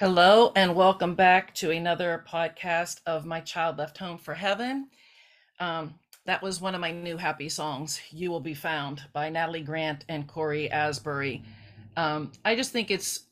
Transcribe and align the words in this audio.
Hello, 0.00 0.50
and 0.56 0.74
welcome 0.74 1.14
back 1.14 1.54
to 1.56 1.70
another 1.70 2.24
podcast 2.26 3.02
of 3.04 3.26
My 3.26 3.40
Child 3.40 3.76
Left 3.76 3.98
Home 3.98 4.16
for 4.16 4.32
Heaven. 4.32 4.88
Um, 5.58 5.92
that 6.24 6.42
was 6.42 6.58
one 6.58 6.74
of 6.74 6.80
my 6.80 6.90
new 6.90 7.18
happy 7.18 7.50
songs, 7.50 8.00
You 8.10 8.30
Will 8.30 8.40
Be 8.40 8.54
Found 8.54 9.02
by 9.12 9.28
Natalie 9.28 9.60
Grant 9.60 10.06
and 10.08 10.26
Cory 10.26 10.70
Asbury. 10.70 11.44
Um, 11.98 12.32
I 12.46 12.54
just 12.54 12.72
think 12.72 12.90
it's 12.90 13.24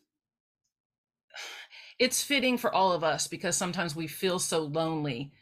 it's 1.99 2.23
fitting 2.23 2.59
for 2.59 2.71
all 2.71 2.93
of 2.93 3.03
us 3.03 3.29
because 3.29 3.57
sometimes 3.57 3.97
we 3.97 4.07
feel 4.07 4.39
so 4.39 4.61
lonely 4.61 5.33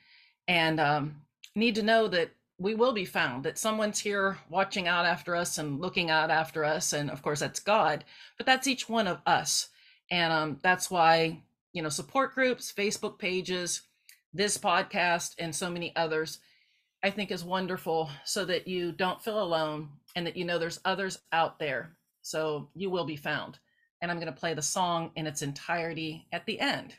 and 0.47 0.79
um, 0.79 1.23
need 1.57 1.75
to 1.75 1.83
know 1.83 2.07
that 2.07 2.31
we 2.57 2.77
will 2.77 2.93
be 2.93 3.05
found, 3.05 3.43
that 3.43 3.59
someone's 3.59 3.99
here 3.99 4.39
watching 4.49 4.87
out 4.87 5.05
after 5.05 5.35
us 5.35 5.59
and 5.59 5.81
looking 5.81 6.09
out 6.09 6.31
after 6.31 6.65
us. 6.65 6.93
And 6.93 7.11
of 7.11 7.21
course, 7.21 7.41
that's 7.41 7.59
God, 7.59 8.05
but 8.37 8.47
that's 8.47 8.69
each 8.69 8.89
one 8.89 9.09
of 9.09 9.19
us 9.27 9.71
and 10.11 10.33
um, 10.33 10.59
that's 10.63 10.91
why, 10.91 11.43
you 11.73 11.83
know, 11.83 11.89
support 11.89 12.35
groups, 12.35 12.73
Facebook 12.73 13.19
pages, 13.19 13.83
this 14.33 14.59
podcast, 14.59 15.35
and 15.39 15.55
so 15.55 15.71
many 15.71 15.95
others, 15.97 16.39
I 17.03 17.11
think 17.11 17.31
is 17.31 17.45
wonderful 17.45 18.11
so 18.25 18.45
that 18.45 18.69
you 18.69 18.93
don't 18.93 19.23
feel 19.23 19.43
alone 19.43 19.91
and 20.15 20.27
that 20.27 20.37
you 20.37 20.45
know 20.45 20.59
there's 20.59 20.81
others 20.85 21.19
out 21.33 21.59
there. 21.59 21.97
So 22.23 22.71
you 22.75 22.91
will 22.91 23.05
be 23.05 23.17
found. 23.17 23.59
And 24.03 24.11
I'm 24.11 24.19
going 24.19 24.33
to 24.33 24.39
play 24.39 24.55
the 24.55 24.63
song 24.63 25.11
in 25.17 25.27
its 25.27 25.43
entirety 25.43 26.27
at 26.33 26.45
the 26.47 26.61
end. 26.61 26.95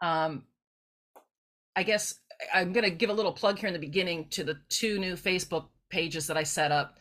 Um, 0.00 0.44
I 1.76 1.82
guess 1.82 2.14
I'm 2.52 2.72
going 2.72 2.84
to 2.84 2.90
give 2.90 3.10
a 3.10 3.14
little 3.14 3.32
plug 3.32 3.58
here 3.58 3.68
in 3.68 3.74
the 3.74 3.78
beginning 3.78 4.28
to 4.30 4.44
the 4.44 4.58
two 4.68 4.98
new 4.98 5.14
Facebook 5.14 5.66
pages 5.90 6.26
that 6.28 6.36
I 6.36 6.42
set 6.42 6.72
up 6.72 6.98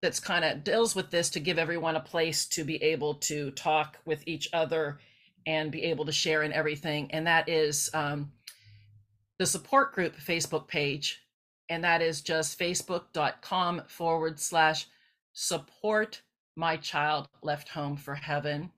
that's 0.00 0.20
kind 0.20 0.44
of 0.44 0.62
deals 0.64 0.94
with 0.94 1.10
this 1.10 1.30
to 1.30 1.40
give 1.40 1.58
everyone 1.58 1.96
a 1.96 2.00
place 2.00 2.46
to 2.46 2.64
be 2.64 2.82
able 2.82 3.14
to 3.14 3.50
talk 3.52 3.98
with 4.04 4.22
each 4.26 4.48
other 4.52 4.98
and 5.46 5.72
be 5.72 5.84
able 5.84 6.04
to 6.04 6.12
share 6.12 6.42
in 6.42 6.52
everything. 6.52 7.10
And 7.10 7.26
that 7.26 7.48
is 7.48 7.90
um, 7.94 8.32
the 9.38 9.46
support 9.46 9.94
group 9.94 10.16
Facebook 10.16 10.68
page. 10.68 11.22
And 11.68 11.84
that 11.84 12.00
is 12.00 12.22
just 12.22 12.58
facebook.com 12.58 13.82
forward 13.88 14.38
slash 14.40 14.86
support 15.32 16.22
my 16.56 16.76
child 16.76 17.28
left 17.42 17.68
home 17.68 17.96
for 17.96 18.14
heaven. 18.14 18.70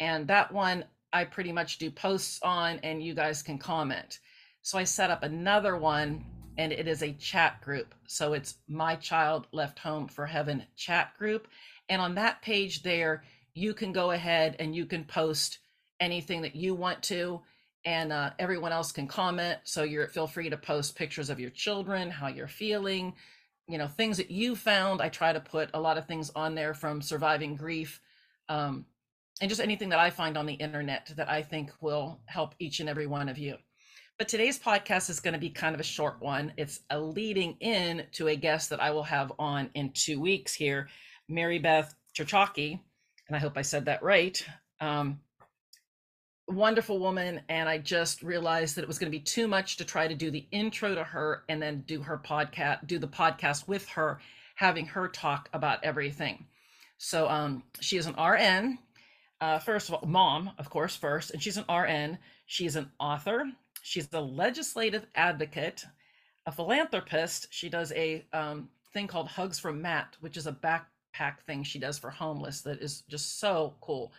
And 0.00 0.26
that 0.28 0.52
one 0.52 0.84
I 1.12 1.24
pretty 1.24 1.52
much 1.52 1.78
do 1.78 1.90
posts 1.90 2.40
on, 2.42 2.78
and 2.82 3.02
you 3.02 3.14
guys 3.14 3.42
can 3.42 3.58
comment. 3.58 4.20
So 4.62 4.78
I 4.78 4.84
set 4.84 5.10
up 5.10 5.22
another 5.22 5.76
one 5.76 6.24
and 6.58 6.72
it 6.72 6.86
is 6.86 7.02
a 7.02 7.12
chat 7.12 7.60
group. 7.60 7.94
So 8.06 8.32
it's 8.34 8.56
My 8.68 8.96
Child 8.96 9.46
Left 9.52 9.78
Home 9.80 10.08
for 10.08 10.26
Heaven 10.26 10.64
chat 10.76 11.16
group. 11.18 11.48
And 11.88 12.00
on 12.00 12.14
that 12.16 12.42
page 12.42 12.82
there, 12.82 13.24
you 13.54 13.74
can 13.74 13.92
go 13.92 14.10
ahead 14.10 14.56
and 14.58 14.74
you 14.74 14.86
can 14.86 15.04
post 15.04 15.58
anything 16.00 16.42
that 16.42 16.56
you 16.56 16.74
want 16.74 17.02
to, 17.04 17.40
and 17.84 18.12
uh, 18.12 18.30
everyone 18.38 18.72
else 18.72 18.92
can 18.92 19.06
comment. 19.06 19.58
So 19.64 19.82
you're 19.82 20.08
feel 20.08 20.26
free 20.26 20.50
to 20.50 20.56
post 20.56 20.96
pictures 20.96 21.30
of 21.30 21.40
your 21.40 21.50
children, 21.50 22.10
how 22.10 22.28
you're 22.28 22.48
feeling, 22.48 23.14
you 23.68 23.78
know, 23.78 23.88
things 23.88 24.16
that 24.16 24.30
you 24.30 24.56
found. 24.56 25.00
I 25.00 25.08
try 25.08 25.32
to 25.32 25.40
put 25.40 25.70
a 25.74 25.80
lot 25.80 25.98
of 25.98 26.06
things 26.06 26.30
on 26.34 26.54
there 26.54 26.74
from 26.74 27.02
surviving 27.02 27.56
grief. 27.56 28.00
Um, 28.48 28.86
and 29.40 29.48
just 29.48 29.60
anything 29.60 29.88
that 29.88 29.98
I 29.98 30.10
find 30.10 30.36
on 30.36 30.46
the 30.46 30.54
internet 30.54 31.12
that 31.16 31.28
I 31.28 31.42
think 31.42 31.72
will 31.80 32.20
help 32.26 32.54
each 32.58 32.80
and 32.80 32.88
every 32.88 33.06
one 33.06 33.28
of 33.28 33.38
you. 33.38 33.56
But 34.18 34.28
today's 34.28 34.58
podcast 34.58 35.10
is 35.10 35.20
going 35.20 35.34
to 35.34 35.40
be 35.40 35.50
kind 35.50 35.74
of 35.74 35.80
a 35.80 35.84
short 35.84 36.20
one. 36.20 36.52
It's 36.56 36.80
a 36.90 37.00
leading 37.00 37.56
in 37.60 38.04
to 38.12 38.28
a 38.28 38.36
guest 38.36 38.70
that 38.70 38.80
I 38.80 38.90
will 38.90 39.02
have 39.02 39.32
on 39.38 39.70
in 39.74 39.90
two 39.92 40.20
weeks 40.20 40.54
here, 40.54 40.88
Mary 41.28 41.58
Beth 41.58 41.94
Cichocki. 42.14 42.78
And 43.26 43.36
I 43.36 43.40
hope 43.40 43.56
I 43.56 43.62
said 43.62 43.86
that 43.86 44.02
right. 44.02 44.44
Um, 44.80 45.20
wonderful 46.46 46.98
woman. 46.98 47.40
And 47.48 47.68
I 47.68 47.78
just 47.78 48.22
realized 48.22 48.76
that 48.76 48.82
it 48.82 48.88
was 48.88 48.98
going 48.98 49.10
to 49.10 49.18
be 49.18 49.24
too 49.24 49.48
much 49.48 49.76
to 49.78 49.84
try 49.84 50.06
to 50.06 50.14
do 50.14 50.30
the 50.30 50.46
intro 50.52 50.94
to 50.94 51.04
her 51.04 51.44
and 51.48 51.60
then 51.60 51.82
do 51.86 52.02
her 52.02 52.18
podcast, 52.18 52.86
do 52.86 52.98
the 52.98 53.08
podcast 53.08 53.66
with 53.66 53.88
her, 53.88 54.20
having 54.54 54.86
her 54.86 55.08
talk 55.08 55.48
about 55.52 55.82
everything. 55.82 56.46
So 56.98 57.28
um, 57.28 57.64
she 57.80 57.96
is 57.96 58.06
an 58.06 58.14
RN. 58.22 58.78
Uh, 59.40 59.58
first 59.58 59.88
of 59.88 59.94
all, 59.96 60.06
mom, 60.06 60.52
of 60.58 60.70
course, 60.70 60.94
first, 60.94 61.32
and 61.32 61.42
she's 61.42 61.56
an 61.56 61.64
RN. 61.68 62.18
She's 62.46 62.76
an 62.76 62.92
author. 63.00 63.46
She's 63.82 64.08
a 64.12 64.20
legislative 64.20 65.06
advocate, 65.14 65.84
a 66.46 66.52
philanthropist. 66.52 67.48
She 67.50 67.68
does 67.68 67.92
a 67.92 68.24
um, 68.32 68.68
thing 68.94 69.08
called 69.08 69.28
Hugs 69.28 69.58
from 69.58 69.82
Matt, 69.82 70.16
which 70.20 70.36
is 70.36 70.46
a 70.46 70.52
backpack 70.52 71.40
thing 71.46 71.62
she 71.62 71.78
does 71.78 71.98
for 71.98 72.08
homeless 72.08 72.62
that 72.62 72.80
is 72.80 73.02
just 73.08 73.40
so 73.40 73.74
cool. 73.80 74.12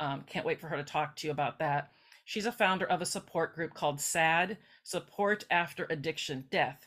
Um, 0.00 0.22
can't 0.26 0.46
wait 0.46 0.60
for 0.60 0.68
her 0.68 0.76
to 0.76 0.84
talk 0.84 1.16
to 1.16 1.26
you 1.26 1.32
about 1.32 1.58
that. 1.58 1.90
She's 2.24 2.46
a 2.46 2.52
founder 2.52 2.86
of 2.86 3.02
a 3.02 3.06
support 3.06 3.54
group 3.54 3.74
called 3.74 4.00
SAD, 4.00 4.58
Support 4.84 5.46
After 5.50 5.86
Addiction 5.90 6.44
Death. 6.50 6.86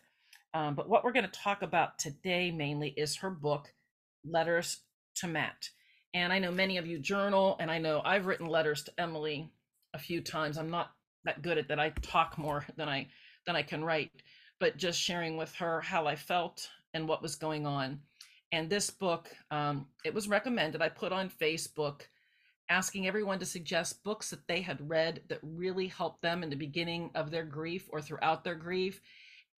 Um, 0.53 0.75
but 0.75 0.87
what 0.87 1.03
we're 1.03 1.11
going 1.11 1.25
to 1.25 1.31
talk 1.31 1.63
about 1.63 1.97
today 1.97 2.51
mainly 2.51 2.89
is 2.95 3.17
her 3.17 3.29
book, 3.29 3.73
Letters 4.23 4.81
to 5.15 5.27
Matt. 5.27 5.69
And 6.13 6.31
I 6.31 6.39
know 6.39 6.51
many 6.51 6.77
of 6.77 6.85
you 6.85 6.99
journal, 6.99 7.57
and 7.59 7.71
I 7.71 7.79
know 7.79 8.01
I've 8.05 8.25
written 8.25 8.45
letters 8.45 8.83
to 8.83 8.93
Emily 8.97 9.49
a 9.93 9.99
few 9.99 10.21
times. 10.21 10.57
I'm 10.57 10.69
not 10.69 10.91
that 11.25 11.41
good 11.41 11.57
at 11.57 11.67
that. 11.67 11.79
I 11.79 11.89
talk 12.01 12.37
more 12.37 12.65
than 12.77 12.89
I 12.89 13.07
than 13.45 13.55
I 13.55 13.63
can 13.63 13.83
write, 13.83 14.11
but 14.59 14.77
just 14.77 14.99
sharing 14.99 15.37
with 15.37 15.53
her 15.55 15.81
how 15.81 16.07
I 16.07 16.15
felt 16.15 16.69
and 16.93 17.07
what 17.07 17.21
was 17.21 17.35
going 17.35 17.65
on. 17.65 17.99
And 18.51 18.69
this 18.69 18.89
book, 18.89 19.29
um, 19.49 19.87
it 20.03 20.13
was 20.13 20.27
recommended. 20.27 20.81
I 20.81 20.89
put 20.89 21.13
on 21.13 21.29
Facebook 21.29 22.01
asking 22.69 23.07
everyone 23.07 23.39
to 23.39 23.45
suggest 23.45 24.03
books 24.03 24.29
that 24.29 24.47
they 24.47 24.61
had 24.61 24.89
read 24.89 25.21
that 25.29 25.39
really 25.41 25.87
helped 25.87 26.21
them 26.21 26.43
in 26.43 26.49
the 26.49 26.55
beginning 26.55 27.09
of 27.15 27.31
their 27.31 27.43
grief 27.43 27.87
or 27.91 28.01
throughout 28.01 28.43
their 28.43 28.55
grief. 28.55 29.01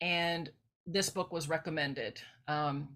And 0.02 0.50
this 0.86 1.10
book 1.10 1.32
was 1.32 1.50
recommended. 1.50 2.22
Um, 2.48 2.90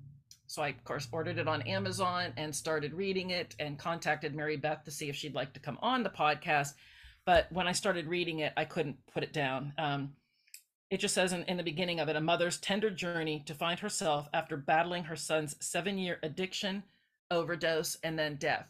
so 0.48 0.62
I, 0.62 0.70
of 0.70 0.84
course, 0.84 1.08
ordered 1.12 1.38
it 1.38 1.48
on 1.48 1.62
Amazon 1.64 2.32
and 2.38 2.56
started 2.56 2.94
reading 2.94 3.32
it 3.32 3.56
and 3.60 3.78
contacted 3.78 4.34
Mary 4.34 4.58
Beth 4.58 4.84
to 4.86 4.92
see 4.92 5.10
if 5.10 5.16
she'd 5.16 5.36
like 5.36 5.54
to 5.54 5.60
come 5.60 5.78
on 5.82 6.04
the 6.04 6.10
podcast 6.10 6.74
but 7.28 7.52
when 7.52 7.68
I 7.68 7.74
started 7.74 8.08
reading 8.08 8.40
it, 8.40 8.54
I 8.56 8.64
couldn't 8.64 9.06
put 9.14 9.22
it 9.22 9.34
down. 9.34 9.74
Um, 9.78 10.14
it 10.90 11.02
just 11.02 11.14
says 11.14 11.34
in, 11.34 11.44
in, 11.44 11.58
the 11.58 11.64
beginning 11.64 12.00
of 12.00 12.08
it 12.08 12.16
a 12.16 12.22
mother's 12.22 12.58
tender 12.58 12.90
journey 12.90 13.44
to 13.48 13.54
find 13.54 13.78
herself 13.82 14.30
after 14.34 14.56
battling 14.56 15.04
her 15.04 15.18
son's 15.18 15.58
seven 15.60 15.98
year 15.98 16.20
addiction, 16.24 16.84
overdose, 17.30 17.98
and 18.02 18.18
then 18.18 18.38
death. 18.38 18.68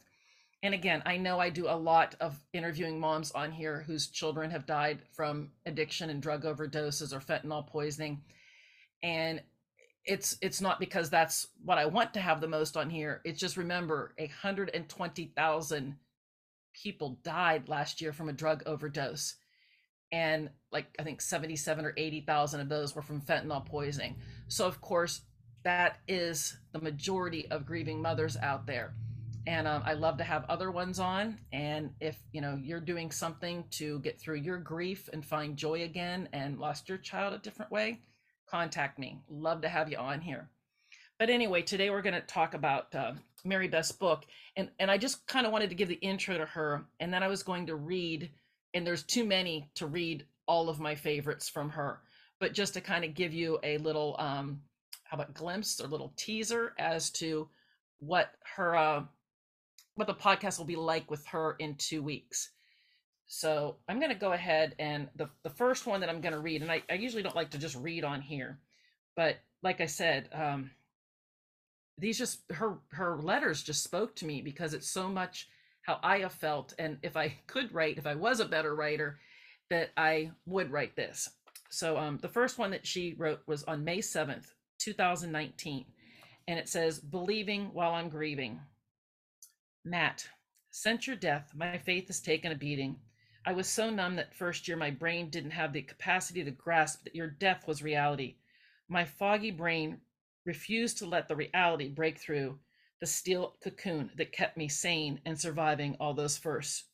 And 0.64 0.74
again, 0.74 1.04
I 1.06 1.18
know 1.18 1.40
I 1.40 1.52
do 1.52 1.68
a 1.68 1.78
lot 1.78 2.16
of 2.20 2.44
interviewing 2.52 3.00
moms 3.00 3.30
on 3.34 3.52
here 3.52 3.84
whose 3.86 4.08
children 4.08 4.50
have 4.50 4.66
died 4.66 5.02
from 5.12 5.52
addiction 5.68 6.10
and 6.10 6.20
drug 6.20 6.44
overdoses 6.44 7.14
or 7.14 7.20
fentanyl 7.20 7.68
poisoning. 7.68 8.24
And 9.04 9.40
it's 10.04 10.36
it's 10.42 10.62
not 10.62 10.80
because 10.80 11.12
that's 11.12 11.50
what 11.64 11.78
I 11.78 11.86
want 11.86 12.12
to 12.16 12.22
have 12.22 12.42
the 12.42 12.48
most 12.48 12.76
on 12.76 12.90
here. 12.90 13.22
It's 13.24 13.40
just 13.40 13.56
remember 13.56 14.16
120,000 14.18 15.96
people 16.84 17.20
died 17.24 17.70
last 17.70 18.02
year 18.02 18.14
from 18.14 18.30
a 18.30 18.34
drug 18.34 18.64
overdose. 18.66 19.36
And 20.12 20.50
like 20.72 20.88
i 21.00 21.04
think 21.04 21.22
77 21.22 21.86
or 21.86 21.94
80,000 21.98 22.62
of 22.62 22.70
those 22.70 22.96
were 22.96 23.02
from 23.02 23.22
fentanyl 23.22 23.66
poisoning. 23.66 24.16
So 24.48 24.66
of 24.66 24.80
course 24.82 25.22
that 25.64 26.00
is 26.08 26.58
the 26.72 26.80
majority 26.80 27.50
of 27.52 27.66
grieving 27.66 28.02
mothers 28.02 28.38
out 28.38 28.66
there. 28.66 28.94
And 29.46 29.68
um, 29.68 29.82
i 29.86 29.94
love 29.94 30.18
to 30.18 30.24
have 30.24 30.46
other 30.46 30.72
ones 30.72 31.00
on. 31.00 31.40
And 31.52 31.92
if 32.00 32.18
you 32.32 32.42
know 32.42 32.58
you're 32.62 32.80
doing 32.80 33.12
something 33.12 33.66
to 33.72 34.00
get 34.00 34.20
through 34.20 34.38
your 34.38 34.58
grief 34.58 35.10
and 35.12 35.26
find 35.26 35.58
joy 35.58 35.84
again 35.84 36.30
and 36.32 36.60
lost 36.60 36.88
your 36.88 36.98
child 36.98 37.34
a 37.34 37.40
different 37.40 37.72
way 37.72 38.02
contact 38.50 38.98
me. 38.98 39.20
Love 39.30 39.62
to 39.62 39.68
have 39.68 39.92
you 39.92 39.98
on 39.98 40.22
here 40.22 40.50
but 41.20 41.30
anyway 41.30 41.62
today 41.62 41.90
we're 41.90 42.02
going 42.02 42.14
to 42.14 42.22
talk 42.22 42.54
about 42.54 42.94
uh, 42.96 43.14
Mary 43.44 43.68
Beth's 43.68 43.92
book, 43.92 44.26
and 44.56 44.70
and 44.80 44.92
I 44.92 44.98
just 44.98 45.26
kind 45.28 45.46
of 45.46 45.52
wanted 45.52 45.70
to 45.70 45.76
give 45.76 45.90
the 45.90 45.96
intro 45.96 46.38
to 46.38 46.46
her, 46.46 46.86
and 47.00 47.14
then 47.14 47.24
I 47.24 47.28
was 47.28 47.44
going 47.44 47.68
to 47.68 47.76
read, 47.76 48.30
and 48.74 48.86
there's 48.86 49.04
too 49.04 49.26
many 49.26 49.70
to 49.76 49.88
read 49.88 50.26
all 50.48 50.70
of 50.70 50.80
my 50.80 50.96
favorites 50.96 51.50
from 51.50 51.70
her, 51.70 52.02
but 52.40 52.54
just 52.54 52.74
to 52.76 52.82
kind 52.82 53.04
of 53.04 53.14
give 53.14 53.34
you 53.34 53.60
a 53.64 53.78
little 53.80 54.16
um, 54.20 54.62
how 55.04 55.16
about 55.16 55.34
glimpse 55.34 55.80
or 55.80 55.88
little 55.88 56.14
teaser 56.18 56.74
as 56.78 57.10
to 57.12 57.48
what 58.00 58.32
her 58.56 58.76
uh, 58.76 59.04
what 59.96 60.08
the 60.08 60.14
podcast 60.14 60.58
will 60.58 60.66
be 60.66 60.76
like 60.76 61.10
with 61.10 61.26
her 61.28 61.56
in 61.60 61.76
two 61.76 62.04
weeks. 62.04 62.52
So 63.30 63.76
I'm 63.90 64.00
going 64.00 64.12
to 64.12 64.18
go 64.18 64.34
ahead 64.34 64.76
and 64.80 65.10
the 65.16 65.30
the 65.44 65.50
first 65.50 65.86
one 65.86 66.02
that 66.02 66.10
I'm 66.10 66.22
going 66.22 66.34
to 66.34 66.40
read, 66.40 66.62
and 66.62 66.72
I, 66.72 66.84
I 66.90 66.94
usually 66.94 67.24
don't 67.24 67.36
like 67.36 67.52
to 67.52 67.58
just 67.58 67.76
read 67.76 68.04
on 68.04 68.22
here, 68.22 68.60
but 69.16 69.38
like 69.64 69.82
I 69.82 69.88
said, 69.88 70.30
um, 70.34 70.72
these 71.98 72.18
just 72.18 72.42
her 72.52 72.78
her 72.92 73.18
letters 73.18 73.64
just 73.64 73.84
spoke 73.84 74.16
to 74.16 74.26
me 74.26 74.42
because 74.42 74.74
it's 74.74 74.90
so 74.90 75.10
much 75.10 75.48
how 75.82 76.00
I 76.04 76.20
have 76.20 76.34
felt 76.34 76.74
and 76.78 76.98
if 77.02 77.18
I 77.18 77.36
could 77.48 77.74
write 77.74 77.98
if 77.98 78.06
I 78.06 78.16
was 78.16 78.40
a 78.40 78.46
better 78.46 78.76
writer 78.76 79.20
that 79.70 79.92
I 79.98 80.32
would 80.46 80.72
write 80.72 80.96
this. 80.96 81.30
So 81.70 81.98
um 81.98 82.20
the 82.22 82.30
first 82.30 82.58
one 82.58 82.72
that 82.72 82.86
she 82.86 83.16
wrote 83.18 83.42
was 83.48 83.64
on 83.64 83.84
May 83.84 84.00
7th, 84.00 84.48
2019 84.80 85.86
and 86.48 86.60
it 86.60 86.70
says 86.70 87.00
believing 87.00 87.70
while 87.74 87.94
I'm 87.94 88.10
grieving. 88.10 88.60
Matt, 89.84 90.28
since 90.70 91.08
your 91.08 91.16
death 91.16 91.52
my 91.56 91.78
faith 91.78 92.08
has 92.08 92.22
taken 92.22 92.52
a 92.52 92.56
beating. 92.56 92.98
I 93.46 93.54
was 93.54 93.68
so 93.68 93.90
numb 93.90 94.18
that 94.18 94.36
first 94.36 94.68
year 94.68 94.76
my 94.76 94.92
brain 94.92 95.30
didn't 95.30 95.52
have 95.52 95.72
the 95.72 95.82
capacity 95.82 96.44
to 96.44 96.52
grasp 96.52 97.06
that 97.06 97.16
your 97.16 97.28
death 97.30 97.66
was 97.66 97.82
reality. 97.82 98.36
My 98.90 99.06
foggy 99.06 99.52
brain 99.52 100.02
refused 100.48 100.98
to 100.98 101.06
let 101.06 101.28
the 101.28 101.36
reality 101.36 101.90
break 101.90 102.18
through 102.18 102.58
the 103.02 103.06
steel 103.06 103.58
cocoon 103.62 104.10
that 104.16 104.32
kept 104.32 104.58
me 104.58 104.68
sane 104.68 105.20
and 105.26 105.40
surviving 105.40 105.96
all 106.00 106.14
those 106.14 106.38
firsts. 106.38 106.86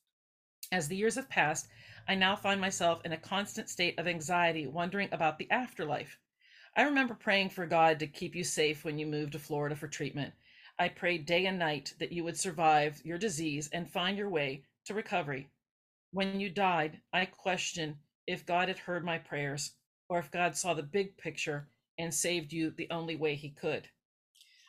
As 0.71 0.87
the 0.87 0.97
years 0.97 1.15
have 1.15 1.29
passed, 1.29 1.67
I 2.07 2.15
now 2.15 2.35
find 2.35 2.59
myself 2.59 3.05
in 3.05 3.13
a 3.13 3.17
constant 3.17 3.69
state 3.69 3.97
of 3.99 4.07
anxiety, 4.07 4.65
wondering 4.65 5.07
about 5.11 5.37
the 5.37 5.49
afterlife. 5.51 6.17
I 6.75 6.81
remember 6.81 7.13
praying 7.13 7.51
for 7.51 7.67
God 7.67 7.99
to 7.99 8.07
keep 8.07 8.35
you 8.35 8.43
safe 8.43 8.83
when 8.83 8.97
you 8.97 9.05
moved 9.05 9.33
to 9.33 9.39
Florida 9.39 9.75
for 9.75 9.87
treatment. 9.87 10.33
I 10.79 10.89
prayed 10.89 11.27
day 11.27 11.45
and 11.45 11.59
night 11.59 11.93
that 11.99 12.11
you 12.11 12.23
would 12.23 12.37
survive 12.37 12.99
your 13.05 13.19
disease 13.19 13.69
and 13.71 13.89
find 13.89 14.17
your 14.17 14.29
way 14.29 14.63
to 14.85 14.95
recovery. 14.95 15.47
When 16.11 16.39
you 16.39 16.49
died, 16.49 16.99
I 17.13 17.25
questioned 17.25 17.97
if 18.25 18.47
God 18.47 18.67
had 18.67 18.79
heard 18.79 19.05
my 19.05 19.19
prayers 19.19 19.73
or 20.09 20.17
if 20.17 20.31
God 20.31 20.57
saw 20.57 20.73
the 20.73 20.81
big 20.81 21.17
picture 21.17 21.67
and 21.97 22.13
saved 22.13 22.53
you 22.53 22.71
the 22.71 22.87
only 22.89 23.15
way 23.15 23.35
he 23.35 23.49
could. 23.49 23.87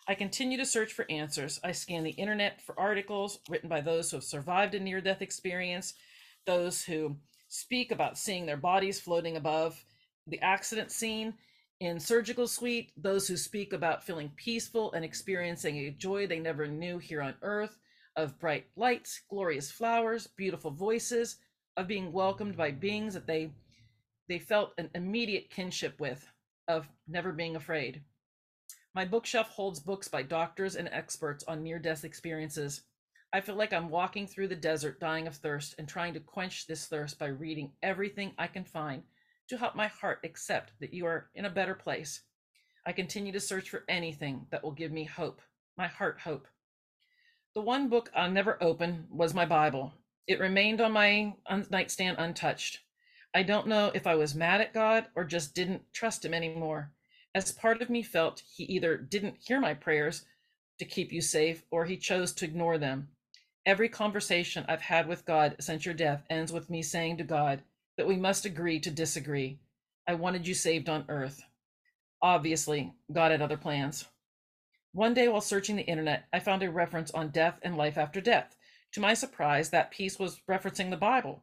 I 0.06 0.15
continue 0.15 0.59
to 0.59 0.67
search 0.67 0.93
for 0.93 1.06
answers. 1.11 1.59
I 1.65 1.73
scan 1.73 2.05
the 2.05 2.11
internet 2.11 2.61
for 2.61 2.79
articles 2.79 3.38
written 3.49 3.69
by 3.69 3.81
those 3.81 4.11
who 4.11 4.19
have 4.19 4.25
survived 4.25 4.75
a 4.75 4.81
near 4.81 5.00
death 5.00 5.23
experience, 5.23 5.94
those 6.44 6.85
who 6.85 7.17
speak 7.49 7.91
about 7.91 8.19
seeing 8.19 8.44
their 8.44 8.56
bodies 8.56 9.00
floating 9.00 9.37
above 9.37 9.82
the 10.26 10.41
accident 10.41 10.91
scene 10.91 11.35
in 11.81 11.99
surgical 11.99 12.47
suite, 12.47 12.93
those 12.97 13.26
who 13.26 13.37
speak 13.37 13.73
about 13.73 14.05
feeling 14.05 14.31
peaceful 14.37 14.93
and 14.93 15.05
experiencing 15.05 15.76
a 15.79 15.91
joy 15.91 16.26
they 16.26 16.38
never 16.38 16.67
knew 16.67 16.99
here 16.99 17.23
on 17.23 17.35
earth, 17.43 17.79
of 18.17 18.38
bright 18.38 18.67
lights, 18.76 19.23
glorious 19.29 19.71
flowers, 19.71 20.26
beautiful 20.26 20.71
voices, 20.71 21.37
of 21.76 21.88
being 21.88 22.12
welcomed 22.12 22.56
by 22.56 22.71
beings 22.71 23.15
that 23.15 23.26
they 23.26 23.50
they 24.29 24.38
felt 24.38 24.73
an 24.79 24.88
immediate 24.94 25.50
kinship 25.50 26.00
with, 26.00 26.26
of 26.69 26.88
never 27.06 27.32
being 27.32 27.56
afraid. 27.56 28.02
My 28.94 29.05
bookshelf 29.05 29.49
holds 29.49 29.81
books 29.81 30.06
by 30.06 30.22
doctors 30.22 30.76
and 30.76 30.88
experts 30.88 31.44
on 31.44 31.62
near 31.62 31.78
death 31.78 32.05
experiences. 32.05 32.82
I 33.32 33.40
feel 33.40 33.56
like 33.56 33.72
I'm 33.72 33.90
walking 33.90 34.28
through 34.28 34.49
the 34.49 34.55
desert, 34.55 35.00
dying 35.00 35.26
of 35.26 35.34
thirst, 35.34 35.75
and 35.78 35.88
trying 35.88 36.14
to 36.14 36.20
quench 36.20 36.66
this 36.66 36.87
thirst 36.87 37.19
by 37.19 37.26
reading 37.26 37.72
everything 37.82 38.32
I 38.38 38.46
can 38.46 38.64
find 38.64 39.02
to 39.49 39.58
help 39.58 39.75
my 39.75 39.88
heart 39.88 40.20
accept 40.22 40.72
that 40.81 40.94
you 40.94 41.06
are 41.06 41.28
in 41.34 41.44
a 41.44 41.50
better 41.50 41.75
place. 41.75 42.22
I 42.87 42.93
continue 42.93 43.32
to 43.32 43.40
search 43.40 43.70
for 43.70 43.84
anything 43.88 44.46
that 44.50 44.62
will 44.62 44.70
give 44.70 44.93
me 44.93 45.05
hope, 45.05 45.43
my 45.76 45.88
heart 45.88 46.20
hope. 46.20 46.46
The 47.55 47.61
one 47.61 47.88
book 47.88 48.11
I'll 48.14 48.31
never 48.31 48.62
open 48.62 49.06
was 49.11 49.34
my 49.34 49.44
Bible. 49.44 49.93
It 50.28 50.38
remained 50.38 50.81
on 50.81 50.93
my 50.93 51.34
nightstand 51.70 52.16
untouched. 52.19 52.84
I 53.35 53.43
don't 53.43 53.67
know 53.67 53.91
if 53.95 54.07
I 54.07 54.15
was 54.15 54.35
mad 54.35 54.61
at 54.61 54.73
God 54.73 55.07
or 55.15 55.25
just 55.25 55.55
didn't 55.55 55.93
trust 55.93 56.25
Him 56.25 56.33
anymore 56.33 56.93
as 57.35 57.51
part 57.51 57.83
of 57.83 57.91
me 57.91 58.03
felt 58.03 58.43
he 58.55 58.65
either 58.65 58.97
didn't 58.97 59.39
hear 59.45 59.61
my 59.61 59.75
prayers 59.75 60.25
to 60.79 60.85
keep 60.85 61.13
you 61.13 61.21
safe 61.21 61.65
or 61.71 61.85
he 61.85 61.97
chose 61.97 62.33
to 62.33 62.45
ignore 62.45 62.79
them. 62.79 63.09
Every 63.67 63.89
conversation 63.89 64.65
I've 64.69 64.83
had 64.83 65.09
with 65.09 65.25
God 65.25 65.57
since 65.59 65.85
your 65.85 65.95
death 65.95 66.23
ends 66.31 66.53
with 66.53 66.71
me 66.71 66.83
saying 66.83 67.17
to 67.19 67.25
God 67.25 67.63
that 67.97 68.07
we 68.07 68.17
must 68.17 68.45
agree 68.45 68.79
to 68.81 68.91
disagree. 68.91 69.59
I 70.07 70.15
wanted 70.15 70.47
you 70.47 70.55
saved 70.55 70.89
on 70.89 71.07
earth. 71.09 71.43
Obviously, 72.23 72.93
God 73.13 73.33
had 73.33 73.43
other 73.43 73.57
plans. 73.57 74.07
One 74.93 75.15
day 75.15 75.27
while 75.29 75.41
searching 75.41 75.77
the 75.77 75.83
internet, 75.83 76.27
I 76.33 76.39
found 76.39 76.63
a 76.63 76.71
reference 76.71 77.11
on 77.11 77.31
death 77.31 77.59
and 77.63 77.77
life 77.77 77.99
after 77.99 78.21
death. 78.21 78.55
To 78.93 79.01
my 79.01 79.15
surprise, 79.15 79.71
that 79.71 79.91
piece 79.91 80.19
was 80.19 80.41
referencing 80.49 80.91
the 80.91 80.97
Bible. 80.97 81.43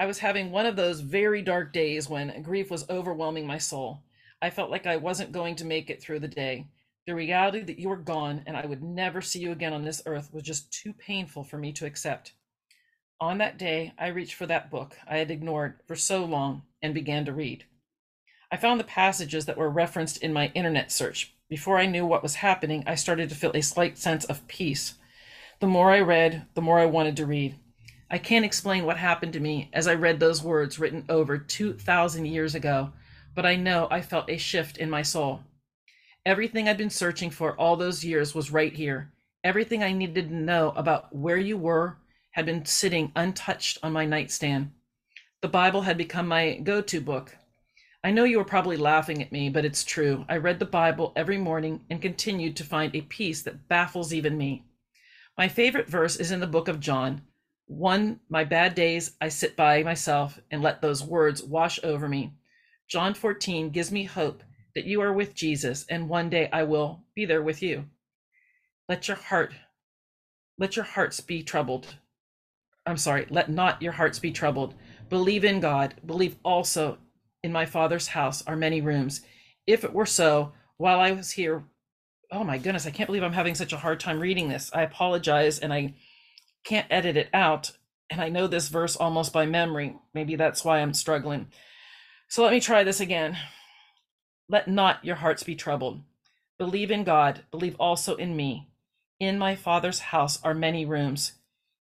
I 0.00 0.06
was 0.06 0.20
having 0.20 0.50
one 0.50 0.64
of 0.64 0.76
those 0.76 1.00
very 1.00 1.42
dark 1.42 1.74
days 1.74 2.08
when 2.08 2.40
grief 2.40 2.70
was 2.70 2.88
overwhelming 2.88 3.46
my 3.46 3.58
soul. 3.58 4.00
I 4.40 4.48
felt 4.48 4.70
like 4.70 4.86
I 4.86 4.96
wasn't 4.96 5.30
going 5.30 5.56
to 5.56 5.66
make 5.66 5.90
it 5.90 6.02
through 6.02 6.20
the 6.20 6.26
day. 6.26 6.68
The 7.06 7.14
reality 7.14 7.60
that 7.60 7.78
you 7.78 7.90
were 7.90 7.98
gone 7.98 8.42
and 8.46 8.56
I 8.56 8.64
would 8.64 8.82
never 8.82 9.20
see 9.20 9.40
you 9.40 9.52
again 9.52 9.74
on 9.74 9.84
this 9.84 10.00
earth 10.06 10.32
was 10.32 10.42
just 10.42 10.72
too 10.72 10.94
painful 10.94 11.44
for 11.44 11.58
me 11.58 11.70
to 11.72 11.84
accept. 11.84 12.32
On 13.20 13.36
that 13.38 13.58
day, 13.58 13.92
I 13.98 14.06
reached 14.06 14.32
for 14.32 14.46
that 14.46 14.70
book 14.70 14.96
I 15.06 15.18
had 15.18 15.30
ignored 15.30 15.80
for 15.86 15.96
so 15.96 16.24
long 16.24 16.62
and 16.80 16.94
began 16.94 17.26
to 17.26 17.34
read. 17.34 17.66
I 18.50 18.56
found 18.56 18.80
the 18.80 18.84
passages 18.84 19.44
that 19.44 19.58
were 19.58 19.68
referenced 19.68 20.22
in 20.22 20.32
my 20.32 20.50
internet 20.54 20.90
search. 20.90 21.34
Before 21.50 21.76
I 21.76 21.84
knew 21.84 22.06
what 22.06 22.22
was 22.22 22.36
happening, 22.36 22.84
I 22.86 22.94
started 22.94 23.28
to 23.28 23.34
feel 23.34 23.52
a 23.54 23.60
slight 23.60 23.98
sense 23.98 24.24
of 24.24 24.48
peace. 24.48 24.94
The 25.58 25.66
more 25.66 25.90
I 25.90 26.00
read, 26.00 26.46
the 26.54 26.62
more 26.62 26.78
I 26.78 26.86
wanted 26.86 27.18
to 27.18 27.26
read. 27.26 27.56
I 28.10 28.18
can't 28.18 28.44
explain 28.44 28.84
what 28.84 28.96
happened 28.96 29.32
to 29.34 29.40
me 29.40 29.70
as 29.72 29.86
I 29.86 29.94
read 29.94 30.18
those 30.18 30.42
words 30.42 30.78
written 30.78 31.04
over 31.08 31.38
2,000 31.38 32.24
years 32.24 32.54
ago 32.54 32.92
but 33.34 33.46
I 33.46 33.56
know 33.56 33.88
I 33.90 34.00
felt 34.00 34.30
a 34.30 34.36
shift 34.36 34.76
in 34.78 34.90
my 34.90 35.02
soul. 35.02 35.40
Everything 36.26 36.68
I'd 36.68 36.76
been 36.76 36.90
searching 36.90 37.30
for 37.30 37.56
all 37.56 37.76
those 37.76 38.04
years 38.04 38.34
was 38.34 38.50
right 38.50 38.72
here. 38.72 39.12
Everything 39.42 39.82
I 39.82 39.92
needed 39.92 40.28
to 40.28 40.34
know 40.34 40.72
about 40.76 41.14
where 41.14 41.38
you 41.38 41.56
were 41.56 41.96
had 42.32 42.46
been 42.46 42.66
sitting 42.66 43.10
untouched 43.16 43.78
on 43.82 43.92
my 43.92 44.04
nightstand. 44.04 44.72
The 45.40 45.48
Bible 45.48 45.82
had 45.82 45.96
become 45.96 46.28
my 46.28 46.56
go 46.56 46.82
to 46.82 47.00
book. 47.00 47.36
I 48.04 48.10
know 48.10 48.24
you 48.24 48.38
were 48.38 48.44
probably 48.44 48.76
laughing 48.76 49.22
at 49.22 49.32
me, 49.32 49.48
but 49.48 49.64
it's 49.64 49.84
true. 49.84 50.24
I 50.28 50.36
read 50.36 50.58
the 50.58 50.66
Bible 50.66 51.12
every 51.16 51.38
morning 51.38 51.80
and 51.88 52.02
continued 52.02 52.56
to 52.56 52.64
find 52.64 52.94
a 52.94 53.02
peace 53.02 53.42
that 53.42 53.68
baffles 53.68 54.12
even 54.12 54.36
me. 54.36 54.64
My 55.38 55.48
favorite 55.48 55.88
verse 55.88 56.16
is 56.16 56.30
in 56.30 56.40
the 56.40 56.46
book 56.46 56.68
of 56.68 56.80
John. 56.80 57.22
One, 57.70 58.18
my 58.28 58.42
bad 58.42 58.74
days, 58.74 59.12
I 59.20 59.28
sit 59.28 59.54
by 59.54 59.84
myself 59.84 60.40
and 60.50 60.60
let 60.60 60.82
those 60.82 61.04
words 61.04 61.40
wash 61.40 61.78
over 61.84 62.08
me. 62.08 62.32
John 62.88 63.14
14 63.14 63.70
gives 63.70 63.92
me 63.92 64.02
hope 64.02 64.42
that 64.74 64.86
you 64.86 65.00
are 65.00 65.12
with 65.12 65.36
Jesus 65.36 65.86
and 65.88 66.08
one 66.08 66.28
day 66.28 66.48
I 66.52 66.64
will 66.64 67.04
be 67.14 67.24
there 67.26 67.42
with 67.42 67.62
you. 67.62 67.84
Let 68.88 69.06
your 69.06 69.16
heart 69.16 69.52
let 70.58 70.74
your 70.74 70.84
hearts 70.84 71.20
be 71.20 71.44
troubled. 71.44 71.94
I'm 72.86 72.96
sorry, 72.96 73.28
let 73.30 73.48
not 73.48 73.80
your 73.80 73.92
hearts 73.92 74.18
be 74.18 74.32
troubled. 74.32 74.74
Believe 75.08 75.44
in 75.44 75.60
God. 75.60 75.94
Believe 76.04 76.34
also 76.42 76.98
in 77.44 77.52
my 77.52 77.66
Father's 77.66 78.08
house 78.08 78.44
are 78.48 78.56
many 78.56 78.80
rooms. 78.80 79.20
If 79.68 79.84
it 79.84 79.92
were 79.92 80.06
so, 80.06 80.52
while 80.76 80.98
I 80.98 81.12
was 81.12 81.30
here, 81.30 81.62
oh 82.32 82.42
my 82.42 82.58
goodness, 82.58 82.88
I 82.88 82.90
can't 82.90 83.06
believe 83.06 83.22
I'm 83.22 83.32
having 83.32 83.54
such 83.54 83.72
a 83.72 83.78
hard 83.78 84.00
time 84.00 84.18
reading 84.18 84.48
this. 84.48 84.72
I 84.74 84.82
apologize 84.82 85.60
and 85.60 85.72
I 85.72 85.94
can't 86.64 86.86
edit 86.90 87.16
it 87.16 87.28
out. 87.32 87.72
And 88.10 88.20
I 88.20 88.28
know 88.28 88.46
this 88.46 88.68
verse 88.68 88.96
almost 88.96 89.32
by 89.32 89.46
memory. 89.46 89.96
Maybe 90.14 90.36
that's 90.36 90.64
why 90.64 90.80
I'm 90.80 90.94
struggling. 90.94 91.48
So 92.28 92.42
let 92.42 92.52
me 92.52 92.60
try 92.60 92.84
this 92.84 93.00
again. 93.00 93.36
Let 94.48 94.68
not 94.68 95.04
your 95.04 95.16
hearts 95.16 95.42
be 95.42 95.54
troubled. 95.54 96.02
Believe 96.58 96.90
in 96.90 97.04
God, 97.04 97.44
believe 97.50 97.76
also 97.78 98.16
in 98.16 98.36
me. 98.36 98.68
In 99.18 99.38
my 99.38 99.54
Father's 99.54 99.98
house 99.98 100.42
are 100.42 100.54
many 100.54 100.84
rooms. 100.84 101.32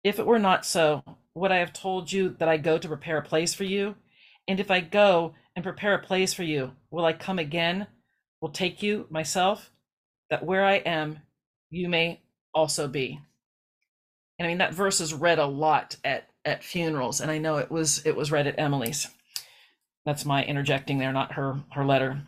If 0.04 0.20
it 0.20 0.26
were 0.26 0.40
not 0.40 0.66
so, 0.66 1.04
would 1.36 1.52
I 1.52 1.58
have 1.58 1.74
told 1.74 2.12
you 2.12 2.36
that 2.40 2.50
I 2.50 2.58
go 2.58 2.78
to 2.78 2.88
prepare 2.88 3.18
a 3.18 3.24
place 3.24 3.54
for 3.54 3.64
you? 3.64 3.96
And 4.48 4.60
if 4.60 4.70
I 4.70 4.82
go 4.82 5.34
and 5.56 5.64
prepare 5.64 5.94
a 5.94 6.00
place 6.00 6.34
for 6.34 6.44
you, 6.44 6.74
will 6.92 7.06
I 7.06 7.14
come 7.14 7.40
again, 7.40 7.88
will 8.42 8.50
take 8.50 8.84
you 8.84 9.08
myself, 9.10 9.72
that 10.30 10.46
where 10.46 10.66
I 10.66 10.76
am, 10.76 11.20
you 11.70 11.90
may 11.90 12.22
also 12.54 12.88
be. 12.88 13.20
And 14.38 14.46
I 14.46 14.50
mean 14.50 14.58
that 14.60 14.74
verse 14.74 15.00
is 15.00 15.14
read 15.14 15.40
a 15.40 15.46
lot 15.46 15.96
at 16.04 16.30
at 16.46 16.64
funerals, 16.64 17.22
and 17.22 17.32
I 17.32 17.38
know 17.38 17.58
it 17.58 17.72
was 17.72 18.06
it 18.06 18.16
was 18.16 18.32
read 18.32 18.48
at 18.48 18.60
Emily's. 18.60 19.08
That's 20.06 20.26
my 20.26 20.44
interjecting 20.44 20.98
there, 20.98 21.14
not 21.14 21.34
her 21.34 21.64
her 21.72 21.86
letter. 21.86 22.24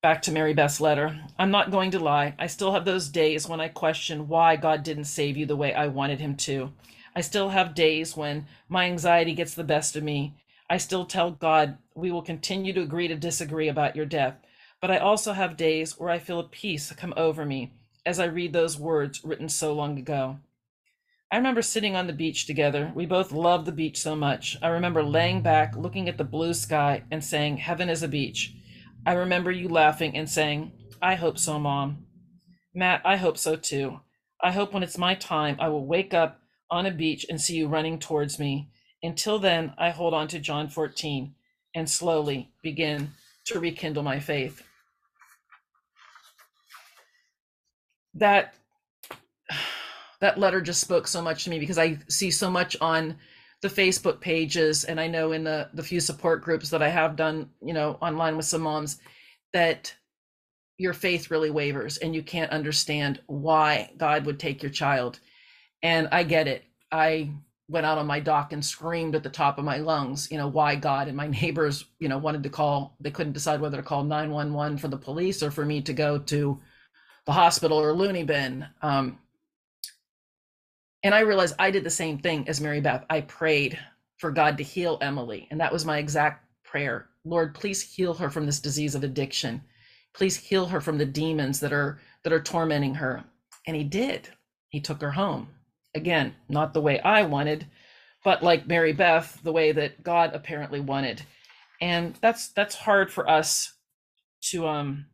Back 0.00 0.22
to 0.22 0.32
Mary 0.32 0.54
Beth's 0.54 0.80
letter. 0.80 1.20
I'm 1.38 1.50
not 1.50 1.72
going 1.72 1.90
to 1.90 1.98
lie. 1.98 2.34
I 2.38 2.46
still 2.46 2.72
have 2.72 2.84
those 2.84 3.08
days 3.08 3.48
when 3.48 3.60
I 3.60 3.68
question 3.68 4.28
why 4.28 4.56
God 4.56 4.84
didn't 4.84 5.04
save 5.04 5.36
you 5.36 5.44
the 5.44 5.56
way 5.56 5.74
I 5.74 5.88
wanted 5.88 6.20
him 6.20 6.36
to. 6.36 6.72
I 7.16 7.20
still 7.20 7.48
have 7.48 7.74
days 7.74 8.16
when 8.16 8.46
my 8.68 8.84
anxiety 8.84 9.34
gets 9.34 9.54
the 9.54 9.64
best 9.64 9.96
of 9.96 10.04
me. 10.04 10.34
I 10.70 10.76
still 10.76 11.04
tell 11.04 11.32
God 11.32 11.78
we 11.94 12.12
will 12.12 12.22
continue 12.22 12.72
to 12.74 12.82
agree 12.82 13.08
to 13.08 13.16
disagree 13.16 13.68
about 13.68 13.96
your 13.96 14.06
death. 14.06 14.36
But 14.80 14.92
I 14.92 14.98
also 14.98 15.32
have 15.32 15.56
days 15.56 15.98
where 15.98 16.10
I 16.10 16.20
feel 16.20 16.38
a 16.38 16.44
peace 16.44 16.92
come 16.92 17.14
over 17.16 17.44
me 17.44 17.72
as 18.06 18.20
I 18.20 18.26
read 18.26 18.52
those 18.52 18.78
words 18.78 19.24
written 19.24 19.48
so 19.48 19.72
long 19.72 19.98
ago. 19.98 20.38
I 21.30 21.36
remember 21.36 21.60
sitting 21.60 21.94
on 21.94 22.06
the 22.06 22.14
beach 22.14 22.46
together. 22.46 22.90
We 22.94 23.04
both 23.04 23.32
loved 23.32 23.66
the 23.66 23.72
beach 23.72 24.00
so 24.00 24.16
much. 24.16 24.56
I 24.62 24.68
remember 24.68 25.02
laying 25.02 25.42
back, 25.42 25.76
looking 25.76 26.08
at 26.08 26.16
the 26.16 26.24
blue 26.24 26.54
sky, 26.54 27.02
and 27.10 27.22
saying, 27.22 27.58
Heaven 27.58 27.90
is 27.90 28.02
a 28.02 28.08
beach. 28.08 28.54
I 29.04 29.12
remember 29.12 29.50
you 29.50 29.68
laughing 29.68 30.16
and 30.16 30.28
saying, 30.28 30.72
I 31.02 31.16
hope 31.16 31.38
so, 31.38 31.58
Mom. 31.58 32.06
Matt, 32.74 33.02
I 33.04 33.16
hope 33.16 33.36
so 33.36 33.56
too. 33.56 34.00
I 34.40 34.52
hope 34.52 34.72
when 34.72 34.82
it's 34.82 34.96
my 34.96 35.14
time, 35.14 35.56
I 35.60 35.68
will 35.68 35.86
wake 35.86 36.14
up 36.14 36.40
on 36.70 36.86
a 36.86 36.90
beach 36.90 37.26
and 37.28 37.38
see 37.40 37.56
you 37.56 37.68
running 37.68 37.98
towards 37.98 38.38
me. 38.38 38.70
Until 39.02 39.38
then, 39.38 39.74
I 39.76 39.90
hold 39.90 40.14
on 40.14 40.28
to 40.28 40.38
John 40.38 40.68
14 40.68 41.34
and 41.74 41.90
slowly 41.90 42.50
begin 42.62 43.12
to 43.46 43.60
rekindle 43.60 44.02
my 44.02 44.18
faith. 44.18 44.62
That 48.14 48.54
that 50.20 50.38
letter 50.38 50.60
just 50.60 50.80
spoke 50.80 51.06
so 51.06 51.22
much 51.22 51.44
to 51.44 51.50
me 51.50 51.58
because 51.58 51.78
I 51.78 51.98
see 52.08 52.30
so 52.30 52.50
much 52.50 52.76
on 52.80 53.16
the 53.60 53.68
Facebook 53.68 54.20
pages, 54.20 54.84
and 54.84 55.00
I 55.00 55.08
know 55.08 55.32
in 55.32 55.44
the 55.44 55.68
the 55.74 55.82
few 55.82 56.00
support 56.00 56.42
groups 56.42 56.70
that 56.70 56.82
I 56.82 56.88
have 56.88 57.16
done, 57.16 57.50
you 57.60 57.74
know, 57.74 57.98
online 58.00 58.36
with 58.36 58.46
some 58.46 58.62
moms, 58.62 58.98
that 59.52 59.94
your 60.78 60.92
faith 60.92 61.30
really 61.30 61.50
wavers 61.50 61.98
and 61.98 62.14
you 62.14 62.22
can't 62.22 62.52
understand 62.52 63.20
why 63.26 63.90
God 63.98 64.24
would 64.26 64.38
take 64.38 64.62
your 64.62 64.70
child. 64.70 65.18
And 65.82 66.08
I 66.12 66.22
get 66.22 66.46
it. 66.46 66.64
I 66.90 67.30
went 67.68 67.84
out 67.84 67.98
on 67.98 68.06
my 68.06 68.20
dock 68.20 68.52
and 68.52 68.64
screamed 68.64 69.14
at 69.14 69.22
the 69.22 69.28
top 69.28 69.58
of 69.58 69.64
my 69.64 69.78
lungs, 69.78 70.30
you 70.30 70.38
know, 70.38 70.48
why 70.48 70.76
God? 70.76 71.08
And 71.08 71.16
my 71.16 71.26
neighbors, 71.42 71.84
you 71.98 72.08
know, 72.08 72.18
wanted 72.18 72.44
to 72.44 72.48
call, 72.48 72.96
they 73.00 73.10
couldn't 73.10 73.32
decide 73.32 73.60
whether 73.60 73.76
to 73.76 73.82
call 73.82 74.04
911 74.04 74.78
for 74.78 74.88
the 74.88 74.96
police 74.96 75.42
or 75.42 75.50
for 75.50 75.64
me 75.64 75.82
to 75.82 75.92
go 75.92 76.18
to 76.18 76.60
the 77.26 77.32
hospital 77.32 77.78
or 77.78 77.92
loony 77.92 78.24
bin. 78.24 78.66
Um, 78.80 79.18
and 81.02 81.14
I 81.14 81.20
realized 81.20 81.54
I 81.58 81.70
did 81.70 81.84
the 81.84 81.90
same 81.90 82.18
thing 82.18 82.48
as 82.48 82.60
Mary 82.60 82.80
Beth. 82.80 83.04
I 83.10 83.22
prayed 83.22 83.78
for 84.18 84.30
God 84.30 84.58
to 84.58 84.64
heal 84.64 84.98
Emily. 85.00 85.48
And 85.50 85.60
that 85.60 85.72
was 85.72 85.84
my 85.86 85.98
exact 85.98 86.44
prayer. 86.64 87.08
Lord, 87.24 87.54
please 87.54 87.82
heal 87.82 88.14
her 88.14 88.30
from 88.30 88.46
this 88.46 88.60
disease 88.60 88.94
of 88.94 89.04
addiction. 89.04 89.62
Please 90.14 90.36
heal 90.36 90.66
her 90.66 90.80
from 90.80 90.98
the 90.98 91.06
demons 91.06 91.60
that 91.60 91.72
are 91.72 92.00
that 92.24 92.32
are 92.32 92.42
tormenting 92.42 92.94
her. 92.96 93.24
And 93.66 93.76
he 93.76 93.84
did. 93.84 94.28
He 94.70 94.80
took 94.80 95.00
her 95.00 95.12
home. 95.12 95.48
Again, 95.94 96.34
not 96.48 96.74
the 96.74 96.80
way 96.80 97.00
I 97.00 97.22
wanted, 97.22 97.66
but 98.24 98.42
like 98.42 98.66
Mary 98.66 98.92
Beth, 98.92 99.40
the 99.44 99.52
way 99.52 99.72
that 99.72 100.02
God 100.02 100.34
apparently 100.34 100.80
wanted. 100.80 101.22
And 101.80 102.16
that's 102.20 102.48
that's 102.48 102.74
hard 102.74 103.12
for 103.12 103.28
us 103.30 103.72
to 104.50 104.66
um 104.66 105.06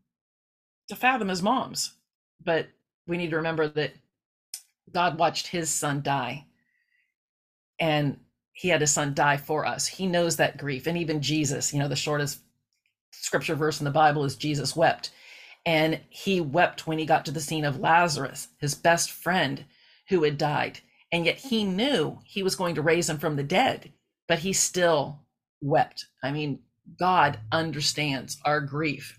to 0.88 0.96
fathom 0.96 1.30
as 1.30 1.42
moms. 1.42 1.94
But 2.42 2.68
we 3.06 3.18
need 3.18 3.30
to 3.30 3.36
remember 3.36 3.68
that 3.68 3.94
God 4.92 5.18
watched 5.18 5.48
his 5.48 5.70
son 5.70 6.02
die. 6.02 6.46
And 7.80 8.18
he 8.52 8.68
had 8.68 8.80
his 8.80 8.92
son 8.92 9.14
die 9.14 9.36
for 9.36 9.66
us. 9.66 9.86
He 9.86 10.06
knows 10.06 10.36
that 10.36 10.58
grief. 10.58 10.86
And 10.86 10.96
even 10.96 11.20
Jesus, 11.20 11.72
you 11.72 11.78
know, 11.80 11.88
the 11.88 11.96
shortest 11.96 12.40
scripture 13.12 13.54
verse 13.56 13.80
in 13.80 13.84
the 13.84 13.90
Bible 13.90 14.24
is 14.24 14.36
Jesus 14.36 14.76
wept. 14.76 15.10
And 15.66 16.00
he 16.08 16.40
wept 16.40 16.86
when 16.86 16.98
he 16.98 17.06
got 17.06 17.24
to 17.24 17.32
the 17.32 17.40
scene 17.40 17.64
of 17.64 17.80
Lazarus, 17.80 18.48
his 18.58 18.74
best 18.74 19.10
friend 19.10 19.64
who 20.08 20.22
had 20.22 20.38
died. 20.38 20.80
And 21.10 21.24
yet 21.24 21.36
he 21.36 21.64
knew 21.64 22.18
he 22.24 22.42
was 22.42 22.56
going 22.56 22.74
to 22.74 22.82
raise 22.82 23.08
him 23.08 23.18
from 23.18 23.36
the 23.36 23.42
dead, 23.42 23.92
but 24.28 24.40
he 24.40 24.52
still 24.52 25.20
wept. 25.60 26.06
I 26.22 26.30
mean, 26.32 26.60
God 26.98 27.38
understands 27.50 28.38
our 28.44 28.60
grief. 28.60 29.18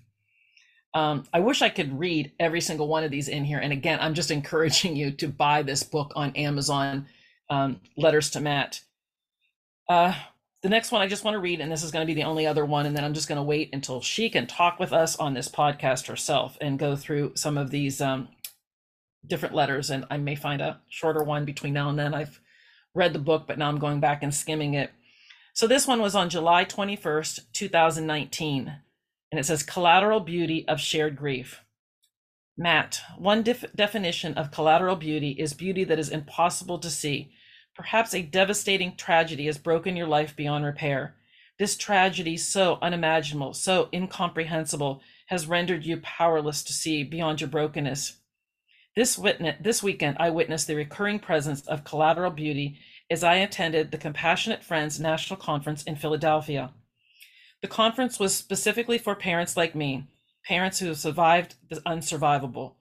Um, 0.95 1.25
I 1.33 1.41
wish 1.41 1.61
I 1.61 1.67
could 1.67 1.99
read 1.99 2.31
every 2.39 2.61
single 2.61 2.87
one 2.87 3.03
of 3.03 3.11
these 3.11 3.27
in 3.27 3.43
here. 3.43 3.59
And 3.59 3.73
again, 3.73 3.99
I'm 4.01 4.13
just 4.13 4.31
encouraging 4.31 4.95
you 4.95 5.11
to 5.11 5.27
buy 5.27 5.61
this 5.61 5.83
book 5.83 6.13
on 6.15 6.33
Amazon, 6.35 7.07
um, 7.49 7.81
Letters 7.97 8.29
to 8.31 8.39
Matt. 8.39 8.79
Uh, 9.89 10.15
the 10.63 10.69
next 10.69 10.91
one 10.91 11.01
I 11.01 11.07
just 11.07 11.25
want 11.25 11.35
to 11.35 11.39
read, 11.39 11.59
and 11.59 11.69
this 11.69 11.83
is 11.83 11.91
going 11.91 12.07
to 12.07 12.11
be 12.11 12.19
the 12.19 12.27
only 12.27 12.47
other 12.47 12.65
one, 12.65 12.85
and 12.87 12.95
then 12.95 13.03
I'm 13.03 13.13
just 13.13 13.27
going 13.27 13.35
to 13.35 13.43
wait 13.43 13.69
until 13.73 14.01
she 14.01 14.29
can 14.29 14.47
talk 14.47 14.79
with 14.79 14.93
us 14.93 15.15
on 15.17 15.33
this 15.33 15.49
podcast 15.49 16.07
herself 16.07 16.57
and 16.61 16.79
go 16.79 16.95
through 16.95 17.33
some 17.35 17.57
of 17.57 17.69
these 17.69 17.99
um, 17.99 18.29
different 19.27 19.53
letters. 19.53 19.89
And 19.89 20.05
I 20.09 20.17
may 20.17 20.35
find 20.35 20.61
a 20.61 20.79
shorter 20.89 21.23
one 21.23 21.43
between 21.43 21.73
now 21.73 21.89
and 21.89 21.99
then. 21.99 22.15
I've 22.15 22.39
read 22.95 23.11
the 23.11 23.19
book, 23.19 23.45
but 23.47 23.59
now 23.59 23.67
I'm 23.67 23.79
going 23.79 23.99
back 23.99 24.23
and 24.23 24.33
skimming 24.33 24.73
it. 24.73 24.91
So 25.53 25.67
this 25.67 25.85
one 25.85 26.01
was 26.01 26.15
on 26.15 26.29
July 26.29 26.65
21st, 26.65 27.41
2019, 27.53 28.77
and 29.35 29.39
it 29.41 29.45
says 29.45 29.63
Collateral 29.63 30.21
Beauty 30.21 30.65
of 30.67 30.79
Shared 30.79 31.17
Grief. 31.17 31.61
Matt, 32.57 33.01
one 33.17 33.43
def- 33.43 33.65
definition 33.75 34.33
of 34.35 34.49
collateral 34.49 34.95
beauty 34.95 35.31
is 35.31 35.53
beauty 35.53 35.83
that 35.83 35.99
is 35.99 36.09
impossible 36.09 36.79
to 36.79 36.89
see 36.89 37.33
Perhaps 37.75 38.13
a 38.13 38.21
devastating 38.21 38.95
tragedy 38.95 39.47
has 39.47 39.57
broken 39.57 39.97
your 39.97 40.07
life 40.07 40.33
beyond 40.33 40.63
repair. 40.63 41.15
This 41.59 41.75
tragedy, 41.75 42.37
so 42.37 42.79
unimaginable, 42.81 43.53
so 43.53 43.89
incomprehensible, 43.93 45.01
has 45.27 45.47
rendered 45.47 45.85
you 45.85 45.97
powerless 45.97 46.63
to 46.63 46.73
see 46.73 47.03
beyond 47.03 47.41
your 47.41 47.49
brokenness. 47.49 48.17
This, 48.95 49.17
witness, 49.17 49.57
this 49.61 49.83
weekend, 49.83 50.15
I 50.21 50.29
witnessed 50.29 50.67
the 50.67 50.75
recurring 50.75 51.19
presence 51.19 51.67
of 51.67 51.83
collateral 51.83 52.31
beauty 52.31 52.79
as 53.11 53.25
I 53.25 53.35
attended 53.35 53.91
the 53.91 53.97
Compassionate 53.97 54.63
Friends 54.63 54.97
National 54.97 55.37
Conference 55.37 55.83
in 55.83 55.97
Philadelphia. 55.97 56.71
The 57.65 57.71
conference 57.71 58.19
was 58.19 58.35
specifically 58.35 58.99
for 58.99 59.15
parents 59.15 59.57
like 59.57 59.73
me, 59.73 60.05
parents 60.45 60.77
who 60.77 60.85
have 60.85 60.99
survived 60.99 61.55
the 61.67 61.77
unsurvivable. 61.77 62.75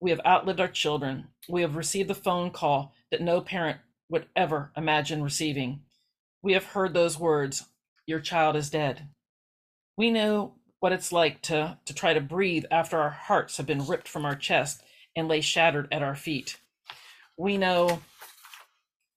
We 0.00 0.08
have 0.08 0.22
outlived 0.24 0.58
our 0.58 0.68
children. 0.68 1.28
We 1.50 1.60
have 1.60 1.76
received 1.76 2.08
the 2.08 2.14
phone 2.14 2.50
call 2.50 2.94
that 3.10 3.20
no 3.20 3.42
parent 3.42 3.80
would 4.08 4.24
ever 4.34 4.72
imagine 4.74 5.22
receiving. 5.22 5.82
We 6.42 6.54
have 6.54 6.64
heard 6.64 6.94
those 6.94 7.18
words, 7.18 7.66
your 8.06 8.20
child 8.20 8.56
is 8.56 8.70
dead. 8.70 9.06
We 9.98 10.10
know 10.10 10.54
what 10.80 10.92
it's 10.92 11.12
like 11.12 11.42
to, 11.42 11.76
to 11.84 11.92
try 11.92 12.14
to 12.14 12.20
breathe 12.22 12.64
after 12.70 12.98
our 12.98 13.10
hearts 13.10 13.58
have 13.58 13.66
been 13.66 13.86
ripped 13.86 14.08
from 14.08 14.24
our 14.24 14.34
chest 14.34 14.82
and 15.14 15.28
lay 15.28 15.42
shattered 15.42 15.88
at 15.92 16.02
our 16.02 16.16
feet. 16.16 16.56
We 17.36 17.58
know 17.58 18.00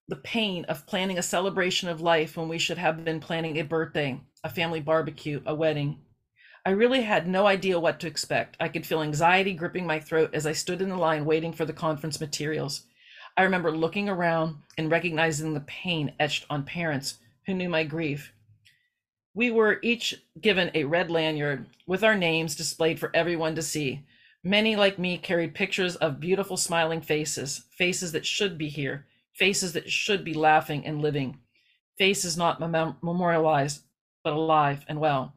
the 0.08 0.16
pain 0.16 0.66
of 0.66 0.86
planning 0.86 1.18
a 1.18 1.24
celebration 1.24 1.90
of 1.90 2.00
life 2.00 2.38
when 2.38 2.48
we 2.48 2.60
should 2.60 2.78
have 2.78 3.04
been 3.04 3.20
planning 3.20 3.58
a 3.58 3.64
birthday, 3.64 4.20
a 4.44 4.50
family 4.50 4.80
barbecue, 4.80 5.42
a 5.46 5.56
wedding. 5.56 6.00
I 6.64 6.72
really 6.72 7.02
had 7.02 7.28
no 7.28 7.48
idea 7.48 7.80
what 7.80 8.00
to 8.00 8.08
expect. 8.08 8.56
I 8.60 8.70
could 8.70 8.86
feel 8.86 9.02
anxiety 9.02 9.54
gripping 9.54 9.88
my 9.88 10.00
throat 10.00 10.32
as 10.34 10.46
I 10.46 10.52
stood 10.52 10.82
in 10.82 10.90
the 10.90 10.98
line 10.98 11.26
waiting 11.26 11.54
for 11.54 11.66
the 11.66 11.74
conference 11.74 12.20
materials. 12.20 12.84
I 13.36 13.44
remember 13.44 13.72
looking 13.72 14.08
around 14.08 14.58
and 14.78 14.92
recognizing 14.92 15.54
the 15.54 15.60
pain 15.62 16.14
etched 16.20 16.46
on 16.50 16.64
parents 16.64 17.18
who 17.46 17.54
knew 17.54 17.70
my 17.70 17.84
grief. 17.84 18.32
We 19.34 19.52
were 19.52 19.80
each 19.82 20.16
given 20.40 20.72
a 20.74 20.86
red 20.86 21.12
lanyard 21.12 21.66
with 21.86 22.04
our 22.04 22.16
names 22.16 22.56
displayed 22.56 23.00
for 23.00 23.12
everyone 23.14 23.56
to 23.56 23.62
see. 23.62 24.06
Many, 24.44 24.76
like 24.76 25.00
me, 25.00 25.18
carried 25.18 25.56
pictures 25.56 25.96
of 25.96 26.20
beautiful 26.20 26.58
smiling 26.58 27.02
faces, 27.02 27.66
faces 27.72 28.12
that 28.12 28.26
should 28.26 28.58
be 28.58 28.70
here, 28.70 29.06
faces 29.36 29.74
that 29.74 29.92
should 29.92 30.24
be 30.24 30.34
laughing 30.34 30.86
and 30.86 31.02
living, 31.02 31.40
faces 31.98 32.38
not 32.38 32.60
mem- 32.60 32.98
memorialized, 33.02 33.84
but 34.24 34.34
alive 34.34 34.86
and 34.88 35.00
well. 35.00 35.34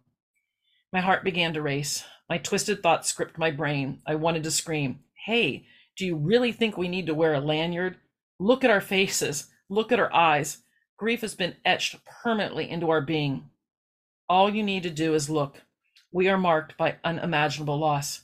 My 0.92 1.00
heart 1.00 1.24
began 1.24 1.52
to 1.54 1.62
race. 1.62 2.04
My 2.28 2.38
twisted 2.38 2.82
thoughts 2.82 3.12
gripped 3.12 3.38
my 3.38 3.50
brain. 3.50 4.00
I 4.06 4.14
wanted 4.14 4.44
to 4.44 4.50
scream, 4.50 5.00
Hey, 5.26 5.66
do 5.96 6.06
you 6.06 6.16
really 6.16 6.52
think 6.52 6.76
we 6.76 6.88
need 6.88 7.06
to 7.06 7.14
wear 7.14 7.34
a 7.34 7.40
lanyard? 7.40 7.96
Look 8.38 8.64
at 8.64 8.70
our 8.70 8.80
faces. 8.80 9.48
Look 9.68 9.92
at 9.92 10.00
our 10.00 10.12
eyes. 10.14 10.58
Grief 10.96 11.20
has 11.20 11.34
been 11.34 11.56
etched 11.64 11.96
permanently 12.04 12.70
into 12.70 12.90
our 12.90 13.00
being. 13.00 13.50
All 14.28 14.48
you 14.48 14.62
need 14.62 14.82
to 14.84 14.90
do 14.90 15.14
is 15.14 15.28
look. 15.28 15.62
We 16.12 16.28
are 16.28 16.38
marked 16.38 16.76
by 16.76 16.96
unimaginable 17.04 17.78
loss. 17.78 18.22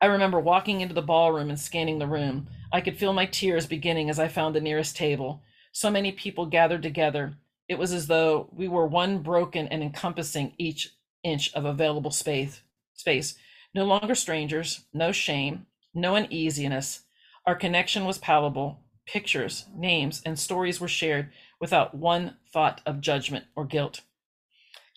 I 0.00 0.06
remember 0.06 0.38
walking 0.38 0.80
into 0.82 0.94
the 0.94 1.02
ballroom 1.02 1.48
and 1.48 1.58
scanning 1.58 1.98
the 1.98 2.06
room. 2.06 2.48
I 2.72 2.80
could 2.80 2.98
feel 2.98 3.12
my 3.12 3.26
tears 3.26 3.66
beginning 3.66 4.10
as 4.10 4.18
I 4.18 4.28
found 4.28 4.54
the 4.54 4.60
nearest 4.60 4.96
table. 4.96 5.42
So 5.72 5.90
many 5.90 6.12
people 6.12 6.46
gathered 6.46 6.82
together. 6.82 7.34
It 7.68 7.78
was 7.78 7.92
as 7.92 8.06
though 8.06 8.48
we 8.52 8.68
were 8.68 8.86
one 8.86 9.18
broken 9.18 9.66
and 9.68 9.82
encompassing 9.82 10.52
each 10.58 10.90
inch 11.22 11.52
of 11.54 11.64
available 11.64 12.10
space. 12.10 12.60
Space. 12.94 13.36
No 13.74 13.84
longer 13.84 14.14
strangers, 14.14 14.84
no 14.92 15.12
shame, 15.12 15.66
no 15.94 16.14
uneasiness. 16.14 17.00
Our 17.46 17.54
connection 17.54 18.04
was 18.04 18.18
palpable. 18.18 18.80
Pictures, 19.06 19.66
names, 19.74 20.22
and 20.26 20.38
stories 20.38 20.80
were 20.80 20.88
shared 20.88 21.30
without 21.60 21.94
one 21.94 22.36
thought 22.52 22.80
of 22.84 23.00
judgment 23.00 23.46
or 23.54 23.64
guilt. 23.64 24.02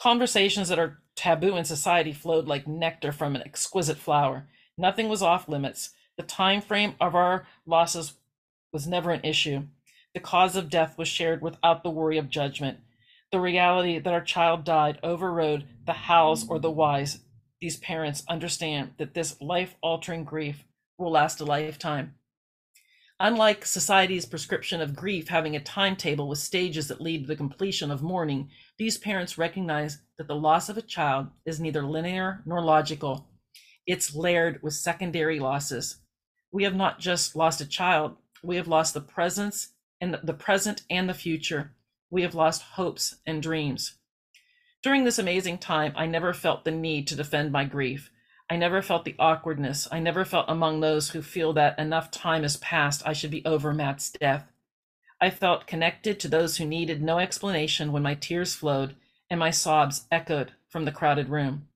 Conversations 0.01 0.70
that 0.70 0.79
are 0.79 1.00
taboo 1.15 1.56
in 1.58 1.65
society 1.65 2.12
flowed 2.12 2.48
like 2.48 2.68
nectar 2.68 3.12
from 3.12 3.36
an 3.36 3.44
exquisite 3.44 3.98
flower. 3.98 4.48
Nothing 4.79 5.09
was 5.09 5.21
off 5.21 5.50
limits. 5.50 5.89
The 6.15 6.24
time 6.24 6.62
frame 6.62 6.95
of 7.01 7.13
our 7.13 7.45
losses 7.65 8.13
was 8.71 8.88
never 8.88 9.12
an 9.12 9.25
issue. 9.25 9.63
The 10.13 10.21
cause 10.21 10.55
of 10.55 10.69
death 10.69 10.98
was 10.98 11.09
shared 11.09 11.41
without 11.41 11.83
the 11.83 11.89
worry 11.89 12.17
of 12.17 12.29
judgment. 12.29 12.79
The 13.29 13.41
reality 13.41 14.00
that 14.00 14.13
our 14.13 14.24
child 14.24 14.63
died 14.63 14.98
overrode 15.03 15.65
the 15.86 15.91
hows 15.91 16.48
or 16.48 16.59
the 16.59 16.71
whys. 16.71 17.19
These 17.59 17.75
parents 17.75 18.24
understand 18.29 18.91
that 18.98 19.13
this 19.13 19.41
life 19.41 19.75
altering 19.81 20.24
grief 20.24 20.63
will 20.98 21.12
last 21.12 21.41
a 21.41 21.45
lifetime. 21.45 22.15
Unlike 23.19 23.65
society's 23.65 24.25
prescription 24.25 24.79
of 24.79 24.95
grief 24.95 25.27
having 25.27 25.57
a 25.57 25.59
timetable 25.59 26.29
with 26.29 26.39
stages 26.39 26.88
that 26.88 27.01
lead 27.01 27.24
to 27.24 27.27
the 27.27 27.36
completion 27.36 27.91
of 27.91 28.01
mourning, 28.01 28.50
these 28.77 28.98
parents 28.98 29.38
recognize 29.38 30.00
that 30.17 30.29
the 30.29 30.36
loss 30.38 30.69
of 30.69 30.77
a 30.77 30.81
child 30.81 31.27
is 31.45 31.59
neither 31.59 31.83
linear 31.83 32.41
nor 32.45 32.62
logical. 32.62 33.25
It's 33.89 34.13
layered 34.13 34.62
with 34.62 34.75
secondary 34.75 35.39
losses. 35.39 35.98
We 36.51 36.63
have 36.63 36.75
not 36.75 37.00
just 37.00 37.36
lost 37.36 37.60
a 37.60 37.65
child, 37.65 38.17
we 38.43 38.55
have 38.58 38.67
lost 38.67 38.93
the 38.93 39.01
presence 39.01 39.69
and 40.00 40.13
the 40.22 40.34
present 40.36 40.84
and 40.91 41.10
the 41.10 41.15
future. 41.15 41.72
We 42.12 42.22
have 42.22 42.36
lost 42.36 42.62
hopes 42.62 43.15
and 43.25 43.41
dreams. 43.41 43.96
During 44.84 45.05
this 45.05 45.17
amazing 45.17 45.58
time, 45.58 45.93
I 45.96 46.05
never 46.05 46.36
felt 46.36 46.65
the 46.65 46.72
need 46.72 47.08
to 47.08 47.15
defend 47.15 47.51
my 47.51 47.65
grief. 47.65 48.12
I 48.48 48.58
never 48.58 48.84
felt 48.84 49.05
the 49.05 49.15
awkwardness. 49.17 49.88
I 49.91 49.98
never 49.98 50.24
felt 50.24 50.46
among 50.48 50.81
those 50.81 51.10
who 51.10 51.24
feel 51.24 51.51
that 51.53 51.79
enough 51.79 52.12
time 52.12 52.43
has 52.43 52.58
passed, 52.58 53.01
I 53.08 53.13
should 53.13 53.31
be 53.31 53.43
over 53.43 53.74
Matt's 53.74 54.12
death. 54.12 54.51
I 55.19 55.31
felt 55.31 55.65
connected 55.65 56.19
to 56.19 56.27
those 56.27 56.58
who 56.58 56.65
needed 56.67 57.01
no 57.01 57.17
explanation 57.17 57.91
when 57.91 58.03
my 58.03 58.13
tears 58.13 58.53
flowed 58.53 58.96
and 59.31 59.39
my 59.39 59.50
sobs 59.50 60.05
echoed 60.12 60.51
from 60.67 60.86
the 60.86 60.91
crowded 60.91 61.29
room. 61.29 61.68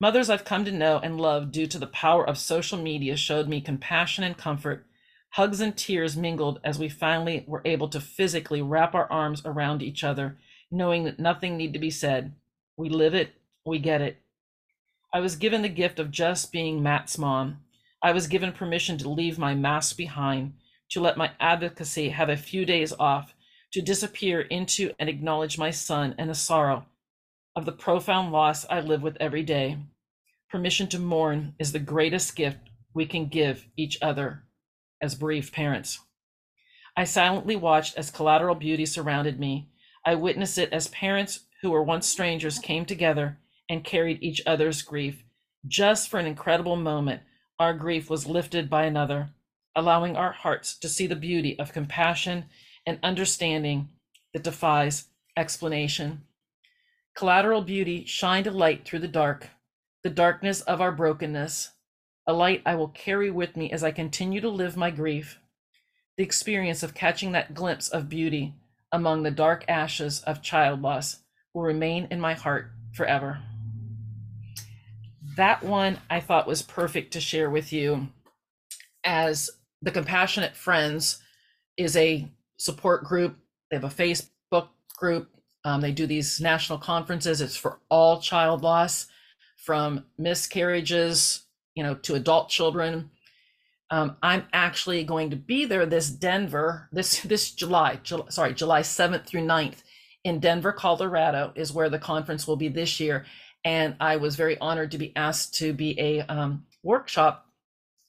Mothers 0.00 0.28
I've 0.28 0.44
come 0.44 0.64
to 0.64 0.72
know 0.72 0.98
and 0.98 1.20
love 1.20 1.52
due 1.52 1.66
to 1.68 1.78
the 1.78 1.86
power 1.86 2.28
of 2.28 2.36
social 2.36 2.76
media 2.76 3.16
showed 3.16 3.48
me 3.48 3.60
compassion 3.60 4.24
and 4.24 4.36
comfort. 4.36 4.86
Hugs 5.30 5.60
and 5.60 5.76
tears 5.76 6.16
mingled 6.16 6.60
as 6.64 6.78
we 6.78 6.88
finally 6.88 7.44
were 7.46 7.62
able 7.64 7.88
to 7.88 8.00
physically 8.00 8.60
wrap 8.60 8.94
our 8.94 9.10
arms 9.10 9.42
around 9.44 9.82
each 9.82 10.02
other, 10.02 10.36
knowing 10.70 11.04
that 11.04 11.20
nothing 11.20 11.56
need 11.56 11.72
to 11.72 11.78
be 11.78 11.90
said. 11.90 12.34
We 12.76 12.88
live 12.88 13.14
it, 13.14 13.34
we 13.64 13.78
get 13.78 14.00
it. 14.00 14.18
I 15.12 15.20
was 15.20 15.36
given 15.36 15.62
the 15.62 15.68
gift 15.68 16.00
of 16.00 16.10
just 16.10 16.50
being 16.50 16.82
Matt's 16.82 17.16
mom. 17.16 17.58
I 18.02 18.10
was 18.10 18.26
given 18.26 18.52
permission 18.52 18.98
to 18.98 19.08
leave 19.08 19.38
my 19.38 19.54
mask 19.54 19.96
behind, 19.96 20.54
to 20.90 21.00
let 21.00 21.16
my 21.16 21.30
advocacy 21.38 22.08
have 22.08 22.28
a 22.28 22.36
few 22.36 22.64
days 22.64 22.92
off, 22.98 23.32
to 23.72 23.80
disappear 23.80 24.40
into 24.40 24.92
and 24.98 25.08
acknowledge 25.08 25.56
my 25.56 25.70
son 25.70 26.16
and 26.18 26.28
the 26.28 26.34
sorrow 26.34 26.86
of 27.56 27.64
the 27.64 27.72
profound 27.72 28.32
loss 28.32 28.66
I 28.68 28.80
live 28.80 29.02
with 29.02 29.16
every 29.20 29.42
day. 29.42 29.78
Permission 30.50 30.88
to 30.88 30.98
mourn 30.98 31.54
is 31.58 31.72
the 31.72 31.78
greatest 31.78 32.34
gift 32.36 32.58
we 32.92 33.06
can 33.06 33.26
give 33.26 33.66
each 33.76 33.98
other 34.02 34.44
as 35.00 35.14
bereaved 35.14 35.52
parents. 35.52 36.00
I 36.96 37.04
silently 37.04 37.56
watched 37.56 37.96
as 37.96 38.10
collateral 38.10 38.54
beauty 38.54 38.86
surrounded 38.86 39.38
me. 39.40 39.68
I 40.04 40.14
witnessed 40.14 40.58
it 40.58 40.72
as 40.72 40.88
parents 40.88 41.40
who 41.62 41.70
were 41.70 41.82
once 41.82 42.06
strangers 42.06 42.58
came 42.58 42.84
together 42.84 43.38
and 43.68 43.84
carried 43.84 44.22
each 44.22 44.42
other's 44.46 44.82
grief. 44.82 45.24
Just 45.66 46.08
for 46.08 46.18
an 46.20 46.26
incredible 46.26 46.76
moment, 46.76 47.22
our 47.58 47.72
grief 47.72 48.10
was 48.10 48.26
lifted 48.26 48.68
by 48.68 48.84
another, 48.84 49.30
allowing 49.74 50.16
our 50.16 50.32
hearts 50.32 50.76
to 50.78 50.88
see 50.88 51.06
the 51.06 51.16
beauty 51.16 51.58
of 51.58 51.72
compassion 51.72 52.44
and 52.86 52.98
understanding 53.02 53.88
that 54.32 54.44
defies 54.44 55.06
explanation. 55.36 56.22
Collateral 57.14 57.62
beauty 57.62 58.04
shined 58.04 58.48
a 58.48 58.50
light 58.50 58.84
through 58.84 58.98
the 58.98 59.06
dark, 59.06 59.50
the 60.02 60.10
darkness 60.10 60.62
of 60.62 60.80
our 60.80 60.90
brokenness, 60.90 61.70
a 62.26 62.32
light 62.32 62.60
I 62.66 62.74
will 62.74 62.88
carry 62.88 63.30
with 63.30 63.56
me 63.56 63.70
as 63.70 63.84
I 63.84 63.92
continue 63.92 64.40
to 64.40 64.48
live 64.48 64.76
my 64.76 64.90
grief. 64.90 65.38
The 66.16 66.24
experience 66.24 66.82
of 66.82 66.94
catching 66.94 67.30
that 67.30 67.54
glimpse 67.54 67.88
of 67.88 68.08
beauty 68.08 68.54
among 68.90 69.22
the 69.22 69.30
dark 69.30 69.64
ashes 69.68 70.22
of 70.22 70.42
child 70.42 70.82
loss 70.82 71.18
will 71.52 71.62
remain 71.62 72.08
in 72.10 72.20
my 72.20 72.34
heart 72.34 72.72
forever. 72.92 73.42
That 75.36 75.62
one 75.62 75.98
I 76.10 76.18
thought 76.18 76.48
was 76.48 76.62
perfect 76.62 77.12
to 77.12 77.20
share 77.20 77.48
with 77.48 77.72
you 77.72 78.08
as 79.04 79.50
the 79.80 79.92
Compassionate 79.92 80.56
Friends 80.56 81.22
is 81.76 81.96
a 81.96 82.28
support 82.56 83.04
group. 83.04 83.36
They 83.70 83.76
have 83.76 83.84
a 83.84 83.88
Facebook 83.88 84.68
group 84.96 85.28
um, 85.64 85.80
they 85.80 85.92
do 85.92 86.06
these 86.06 86.40
national 86.40 86.78
conferences. 86.78 87.40
It's 87.40 87.56
for 87.56 87.80
all 87.88 88.20
child 88.20 88.62
loss, 88.62 89.06
from 89.56 90.04
miscarriages, 90.18 91.44
you 91.74 91.82
know, 91.82 91.94
to 91.94 92.14
adult 92.14 92.48
children. 92.48 93.10
Um, 93.90 94.16
I'm 94.22 94.44
actually 94.52 95.04
going 95.04 95.30
to 95.30 95.36
be 95.36 95.64
there 95.64 95.86
this 95.86 96.10
Denver 96.10 96.88
this 96.92 97.20
this 97.32 97.50
July, 97.50 98.00
July 98.02 98.26
sorry 98.28 98.54
July 98.54 98.82
7th 98.82 99.26
through 99.26 99.46
9th 99.46 99.82
in 100.24 100.40
Denver, 100.40 100.72
Colorado 100.72 101.52
is 101.54 101.72
where 101.72 101.90
the 101.90 101.98
conference 101.98 102.46
will 102.46 102.56
be 102.56 102.68
this 102.68 102.98
year, 102.98 103.26
and 103.64 103.94
I 104.00 104.16
was 104.16 104.36
very 104.36 104.58
honored 104.58 104.90
to 104.92 104.98
be 104.98 105.14
asked 105.16 105.54
to 105.56 105.74
be 105.74 105.98
a 106.00 106.20
um, 106.22 106.64
workshop 106.82 107.46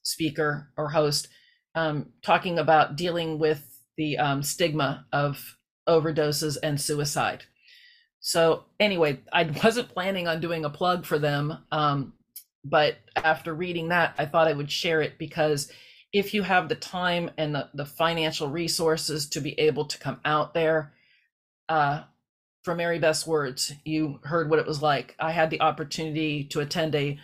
speaker 0.01 0.71
or 0.77 0.89
host, 0.89 1.27
um, 1.75 2.07
talking 2.21 2.57
about 2.57 2.95
dealing 2.95 3.37
with 3.37 3.65
the 3.97 4.17
um, 4.17 4.41
stigma 4.43 5.05
of 5.11 5.57
overdoses 5.87 6.57
and 6.61 6.79
suicide. 6.79 7.43
So 8.19 8.65
anyway, 8.79 9.19
I 9.31 9.43
wasn't 9.63 9.89
planning 9.89 10.27
on 10.27 10.41
doing 10.41 10.65
a 10.65 10.69
plug 10.69 11.05
for 11.05 11.19
them, 11.19 11.57
um, 11.71 12.13
but 12.63 12.97
after 13.15 13.53
reading 13.53 13.89
that, 13.89 14.15
I 14.17 14.25
thought 14.25 14.47
I 14.47 14.53
would 14.53 14.71
share 14.71 15.01
it 15.01 15.19
because 15.19 15.71
if 16.11 16.33
you 16.33 16.43
have 16.43 16.67
the 16.67 16.75
time 16.75 17.29
and 17.37 17.53
the, 17.53 17.69
the 17.73 17.85
financial 17.85 18.49
resources 18.49 19.29
to 19.29 19.41
be 19.41 19.59
able 19.59 19.85
to 19.85 19.99
come 19.99 20.19
out 20.25 20.53
there, 20.53 20.93
uh, 21.69 22.03
Mary 22.67 22.97
Beth's 22.97 23.27
words, 23.27 23.73
you 23.83 24.19
heard 24.23 24.49
what 24.49 24.57
it 24.57 24.65
was 24.65 24.81
like. 24.81 25.15
I 25.19 25.31
had 25.31 25.51
the 25.51 25.61
opportunity 25.61 26.45
to 26.45 26.61
attend 26.61 26.95
a 26.95 27.19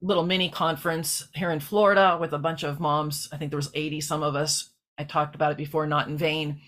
little 0.00 0.24
mini 0.24 0.48
conference 0.48 1.28
here 1.34 1.50
in 1.50 1.60
Florida 1.60 2.16
with 2.18 2.32
a 2.32 2.38
bunch 2.38 2.62
of 2.62 2.80
moms. 2.80 3.28
I 3.30 3.36
think 3.36 3.50
there 3.50 3.58
was 3.58 3.70
80 3.74 4.00
some 4.00 4.22
of 4.22 4.34
us. 4.34 4.70
I 4.96 5.04
talked 5.04 5.34
about 5.34 5.52
it 5.52 5.58
before, 5.58 5.86
not 5.86 6.08
in 6.08 6.16
vain 6.16 6.62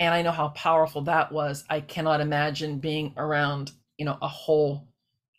and 0.00 0.14
I 0.14 0.22
know 0.22 0.32
how 0.32 0.48
powerful 0.48 1.02
that 1.02 1.30
was. 1.30 1.64
I 1.68 1.80
cannot 1.80 2.22
imagine 2.22 2.78
being 2.78 3.12
around, 3.18 3.72
you 3.98 4.06
know, 4.06 4.16
a 4.22 4.28
whole 4.28 4.88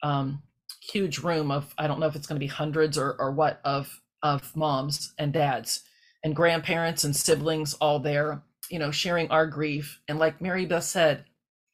um, 0.03 0.43
huge 0.81 1.17
room 1.19 1.51
of 1.51 1.73
I 1.77 1.87
don't 1.87 1.99
know 1.99 2.05
if 2.05 2.15
it's 2.15 2.27
going 2.27 2.39
to 2.39 2.45
be 2.45 2.47
hundreds 2.47 2.97
or 2.97 3.15
or 3.19 3.31
what 3.31 3.59
of 3.65 3.99
of 4.23 4.55
moms 4.55 5.13
and 5.17 5.33
dads 5.33 5.81
and 6.23 6.35
grandparents 6.35 7.03
and 7.03 7.15
siblings 7.15 7.73
all 7.75 7.99
there, 7.99 8.43
you 8.69 8.77
know, 8.77 8.91
sharing 8.91 9.29
our 9.31 9.47
grief. 9.47 9.99
And 10.07 10.19
like 10.19 10.39
Mary 10.41 10.67
Beth 10.67 10.83
said, 10.83 11.25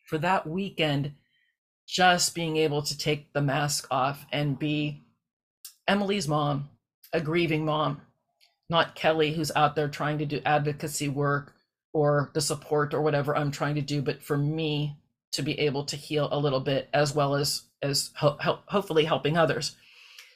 for 0.06 0.18
that 0.20 0.48
weekend, 0.48 1.12
just 1.86 2.34
being 2.34 2.56
able 2.56 2.82
to 2.82 2.98
take 2.98 3.34
the 3.34 3.42
mask 3.42 3.86
off 3.92 4.26
and 4.32 4.58
be 4.58 5.04
Emily's 5.90 6.28
mom, 6.30 6.70
a 7.12 7.20
grieving 7.20 7.66
mom, 7.66 8.02
not 8.70 8.96
Kellie, 8.96 9.34
who's 9.34 9.52
out 9.58 9.76
there 9.76 9.90
trying 9.90 10.18
to 10.20 10.26
do 10.26 10.42
advocacy 10.46 11.10
work 11.10 11.57
or 11.98 12.30
the 12.36 12.42
support 12.42 12.94
or 12.94 13.02
whatever 13.02 13.36
I'm 13.36 13.50
trying 13.50 13.74
to 13.74 13.82
do, 13.82 14.04
but 14.04 14.22
for 14.22 14.38
me 14.38 14.96
to 15.32 15.42
be 15.42 15.60
able 15.60 15.84
to 15.86 15.96
heal 15.96 16.30
a 16.32 16.38
little 16.38 16.60
bit 16.60 16.90
as 16.94 17.16
well 17.16 17.34
as 17.34 17.64
as 17.82 18.12
ho- 18.16 18.38
ho- 18.40 18.60
hopefully 18.68 19.04
helping 19.04 19.36
others. 19.36 19.76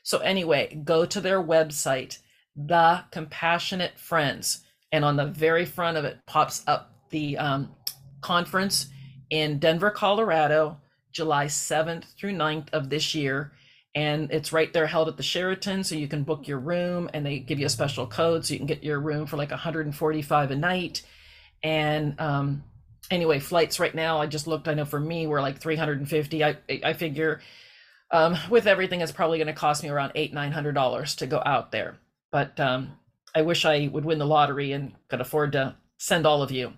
So 0.01 0.17
anyway, 0.19 0.81
go 0.83 1.05
to 1.05 1.21
their 1.21 1.41
website, 1.41 2.17
The 2.55 3.03
Compassionate 3.11 3.99
Friends, 3.99 4.63
and 4.91 5.05
on 5.05 5.17
the 5.17 5.27
very 5.27 5.65
front 5.65 5.97
of 5.97 6.05
it 6.05 6.17
pops 6.25 6.63
up 6.65 6.95
the 7.11 7.37
um, 7.37 7.75
conference 8.21 8.87
in 9.29 9.59
Denver, 9.59 9.91
Colorado, 9.91 10.79
July 11.11 11.45
7th 11.45 12.05
through 12.17 12.33
9th 12.33 12.69
of 12.73 12.89
this 12.89 13.13
year. 13.13 13.51
And 13.93 14.31
it's 14.31 14.53
right 14.53 14.71
there 14.73 14.87
held 14.87 15.09
at 15.09 15.17
the 15.17 15.23
Sheraton, 15.23 15.83
so 15.83 15.95
you 15.95 16.07
can 16.07 16.23
book 16.23 16.47
your 16.47 16.59
room 16.59 17.09
and 17.13 17.23
they 17.23 17.39
give 17.39 17.59
you 17.59 17.67
a 17.67 17.77
special 17.77 18.07
code 18.07 18.45
so 18.45 18.53
you 18.53 18.59
can 18.59 18.67
get 18.67 18.83
your 18.83 18.99
room 18.99 19.27
for 19.27 19.37
like 19.37 19.51
145 19.51 20.51
a 20.51 20.55
night 20.55 21.03
and 21.63 22.19
um, 22.19 22.63
anyway, 23.09 23.39
flights 23.39 23.79
right 23.79 23.93
now, 23.93 24.19
I 24.19 24.27
just 24.27 24.47
looked, 24.47 24.67
I 24.67 24.73
know 24.73 24.85
for 24.85 24.99
me, 24.99 25.27
we're 25.27 25.41
like 25.41 25.59
350. 25.59 26.43
I, 26.43 26.57
I 26.83 26.93
figure 26.93 27.41
um, 28.11 28.37
with 28.49 28.67
everything, 28.67 29.01
it's 29.01 29.11
probably 29.11 29.37
going 29.37 29.47
to 29.47 29.53
cost 29.53 29.83
me 29.83 29.89
around 29.89 30.11
eight, 30.15 30.33
$900 30.33 31.15
to 31.17 31.27
go 31.27 31.41
out 31.45 31.71
there. 31.71 31.97
But 32.31 32.59
um, 32.59 32.97
I 33.33 33.41
wish 33.41 33.65
I 33.65 33.89
would 33.91 34.05
win 34.05 34.19
the 34.19 34.25
lottery 34.25 34.73
and 34.73 34.93
could 35.09 35.21
afford 35.21 35.53
to 35.53 35.75
send 35.97 36.25
all 36.25 36.41
of 36.41 36.51
you. 36.51 36.73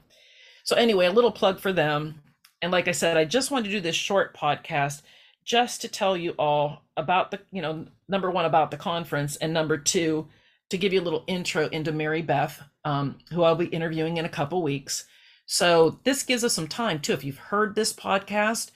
So 0.63 0.76
anyway, 0.76 1.08
a 1.08 1.12
little 1.12 1.32
plug 1.32 1.60
for 1.60 1.74
them. 1.74 2.22
And 2.62 2.72
like 2.72 2.88
I 2.88 2.91
said, 2.91 3.17
I 3.17 3.26
just 3.26 3.52
wanted 3.52 3.65
to 3.65 3.72
do 3.72 3.82
this 3.82 3.96
short 3.96 4.36
podcast 4.38 5.02
just 5.43 5.82
to 5.82 5.88
tell 5.88 6.15
you 6.15 6.32
all 6.39 6.84
about 6.96 7.32
the, 7.32 7.39
you 7.52 7.62
know, 7.62 7.88
number 8.08 8.32
one, 8.32 8.46
about 8.46 8.72
the 8.72 8.78
conference, 8.78 9.36
and 9.36 9.54
number 9.54 9.78
two, 9.78 10.28
to 10.74 10.78
give 10.80 10.92
you 10.92 11.00
a 11.00 11.04
little 11.04 11.24
intro 11.28 11.68
into 11.68 11.92
Mary 11.92 12.24
Beth, 12.24 12.60
um, 12.84 13.20
who 13.32 13.44
I'll 13.44 13.54
be 13.54 13.68
interviewing 13.68 14.18
in 14.18 14.26
a 14.26 14.30
couple 14.30 14.64
weeks. 14.64 15.06
So 15.46 16.00
this 16.04 16.24
gives 16.24 16.44
us 16.44 16.54
some 16.54 16.68
time 16.68 17.00
too. 17.00 17.14
If 17.14 17.24
you've 17.24 17.38
heard 17.38 17.76
this 17.76 17.94
podcast 17.94 18.72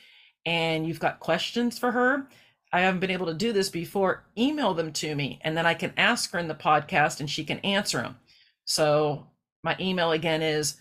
and 0.46 0.88
you've 0.88 1.00
got 1.00 1.20
questions 1.20 1.80
for 1.80 1.92
her, 1.92 2.28
I 2.72 2.82
haven't 2.82 3.00
been 3.00 3.10
able 3.10 3.26
to 3.26 3.34
do 3.34 3.52
this 3.52 3.70
before, 3.70 4.26
email 4.38 4.76
them 4.76 4.94
to 4.94 5.16
me 5.16 5.40
and 5.42 5.58
then 5.58 5.66
I 5.66 5.74
can 5.74 5.92
ask 5.98 6.32
her 6.34 6.38
in 6.38 6.48
the 6.48 6.54
podcast 6.54 7.20
and 7.20 7.28
she 7.28 7.44
can 7.44 7.58
answer 7.60 7.98
them. 7.98 8.18
So 8.66 9.26
my 9.64 9.76
email 9.80 10.12
again 10.12 10.44
is 10.44 10.78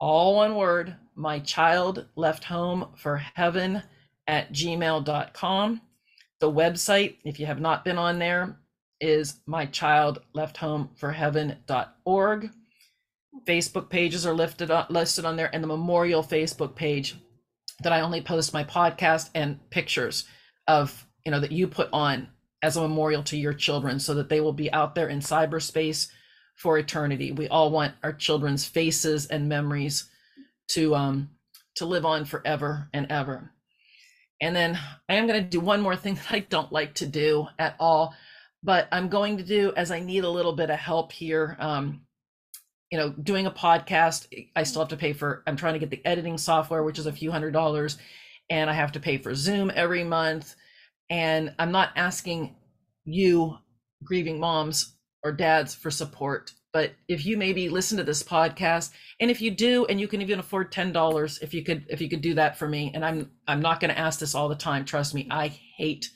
all 0.00 0.36
one 0.36 0.54
word, 0.54 0.96
my 1.14 1.40
child 1.40 2.06
left 2.16 2.44
home 2.44 2.86
for 2.96 3.18
heaven 3.18 3.82
at 4.26 4.50
gmail.com. 4.50 5.82
The 6.40 6.50
website, 6.50 7.16
if 7.22 7.38
you 7.38 7.44
have 7.44 7.60
not 7.60 7.84
been 7.84 7.98
on 7.98 8.18
there, 8.18 8.56
is 9.00 9.40
my 9.46 9.66
child 9.66 10.20
left 10.32 10.56
home 10.56 10.90
for 10.96 11.12
heaven.org. 11.12 12.50
Facebook 13.46 13.90
pages 13.90 14.24
are 14.26 14.34
lifted 14.34 14.70
on, 14.70 14.86
listed 14.90 15.24
on 15.24 15.36
there, 15.36 15.50
and 15.52 15.62
the 15.62 15.68
memorial 15.68 16.22
Facebook 16.22 16.74
page 16.74 17.16
that 17.82 17.92
I 17.92 18.00
only 18.00 18.20
post 18.20 18.52
my 18.52 18.64
podcast 18.64 19.30
and 19.34 19.58
pictures 19.70 20.24
of, 20.68 21.06
you 21.24 21.32
know, 21.32 21.40
that 21.40 21.52
you 21.52 21.66
put 21.66 21.88
on 21.92 22.28
as 22.62 22.76
a 22.76 22.80
memorial 22.80 23.22
to 23.24 23.36
your 23.36 23.52
children 23.52 23.98
so 23.98 24.14
that 24.14 24.28
they 24.28 24.40
will 24.40 24.52
be 24.52 24.72
out 24.72 24.94
there 24.94 25.08
in 25.08 25.18
cyberspace 25.18 26.08
for 26.56 26.78
eternity. 26.78 27.32
We 27.32 27.48
all 27.48 27.70
want 27.70 27.94
our 28.02 28.12
children's 28.12 28.64
faces 28.64 29.26
and 29.26 29.48
memories 29.48 30.08
to 30.68 30.94
um 30.94 31.30
to 31.76 31.86
live 31.86 32.06
on 32.06 32.24
forever 32.24 32.88
and 32.92 33.06
ever. 33.10 33.50
And 34.40 34.54
then 34.54 34.78
I 35.08 35.14
am 35.14 35.26
going 35.26 35.42
to 35.42 35.48
do 35.48 35.60
one 35.60 35.80
more 35.80 35.96
thing 35.96 36.14
that 36.14 36.30
I 36.30 36.40
don't 36.40 36.72
like 36.72 36.94
to 36.94 37.06
do 37.06 37.48
at 37.58 37.76
all, 37.78 38.14
but 38.64 38.88
I'm 38.90 39.08
going 39.08 39.36
to 39.36 39.44
do 39.44 39.72
as 39.76 39.90
I 39.90 40.00
need 40.00 40.24
a 40.24 40.30
little 40.30 40.54
bit 40.54 40.70
of 40.70 40.78
help 40.78 41.12
here. 41.12 41.56
Um, 41.60 42.00
you 42.90 42.98
know, 42.98 43.10
doing 43.10 43.46
a 43.46 43.50
podcast, 43.50 44.26
I 44.56 44.62
still 44.62 44.82
have 44.82 44.88
to 44.88 44.96
pay 44.96 45.12
for, 45.12 45.42
I'm 45.46 45.56
trying 45.56 45.74
to 45.74 45.78
get 45.78 45.90
the 45.90 46.04
editing 46.06 46.38
software, 46.38 46.82
which 46.82 46.98
is 46.98 47.06
a 47.06 47.12
few 47.12 47.30
hundred 47.30 47.52
dollars, 47.52 47.98
and 48.48 48.70
I 48.70 48.72
have 48.72 48.92
to 48.92 49.00
pay 49.00 49.18
for 49.18 49.34
Zoom 49.34 49.70
every 49.74 50.04
month. 50.04 50.54
And 51.10 51.54
I'm 51.58 51.72
not 51.72 51.90
asking 51.96 52.56
you, 53.04 53.58
grieving 54.02 54.40
moms 54.40 54.96
or 55.22 55.32
dads, 55.32 55.74
for 55.74 55.90
support. 55.90 56.52
But 56.72 56.92
if 57.06 57.26
you 57.26 57.36
maybe 57.36 57.68
listen 57.68 57.98
to 57.98 58.04
this 58.04 58.22
podcast, 58.22 58.92
and 59.20 59.30
if 59.30 59.40
you 59.40 59.50
do, 59.50 59.86
and 59.86 60.00
you 60.00 60.08
can 60.08 60.22
even 60.22 60.38
afford 60.40 60.72
ten 60.72 60.92
dollars, 60.92 61.38
if 61.40 61.52
you 61.52 61.62
could, 61.62 61.86
if 61.88 62.00
you 62.00 62.08
could 62.08 62.20
do 62.22 62.34
that 62.34 62.58
for 62.58 62.68
me, 62.68 62.90
and 62.94 63.04
I'm 63.04 63.30
I'm 63.46 63.60
not 63.60 63.80
going 63.80 63.94
to 63.94 63.98
ask 63.98 64.18
this 64.18 64.34
all 64.34 64.48
the 64.48 64.56
time. 64.56 64.84
Trust 64.84 65.14
me, 65.14 65.28
I 65.30 65.48
hate 65.48 66.08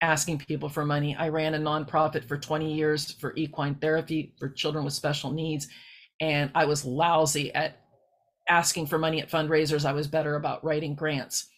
asking 0.00 0.38
people 0.38 0.68
for 0.68 0.84
money. 0.84 1.16
I 1.16 1.28
ran 1.28 1.54
a 1.54 1.58
nonprofit 1.58 2.24
for 2.24 2.36
20 2.36 2.74
years 2.74 3.12
for 3.12 3.34
equine 3.36 3.76
therapy 3.76 4.34
for 4.38 4.48
children 4.48 4.84
with 4.84 4.94
special 4.94 5.32
needs, 5.32 5.68
and 6.20 6.50
I 6.54 6.64
was 6.66 6.84
lousy 6.84 7.54
at 7.54 7.80
asking 8.48 8.86
for 8.86 8.98
money 8.98 9.20
at 9.20 9.30
fundraisers. 9.30 9.84
I 9.84 9.92
was 9.92 10.06
better 10.06 10.36
about 10.36 10.64
writing 10.64 10.94
grants. 10.94 11.48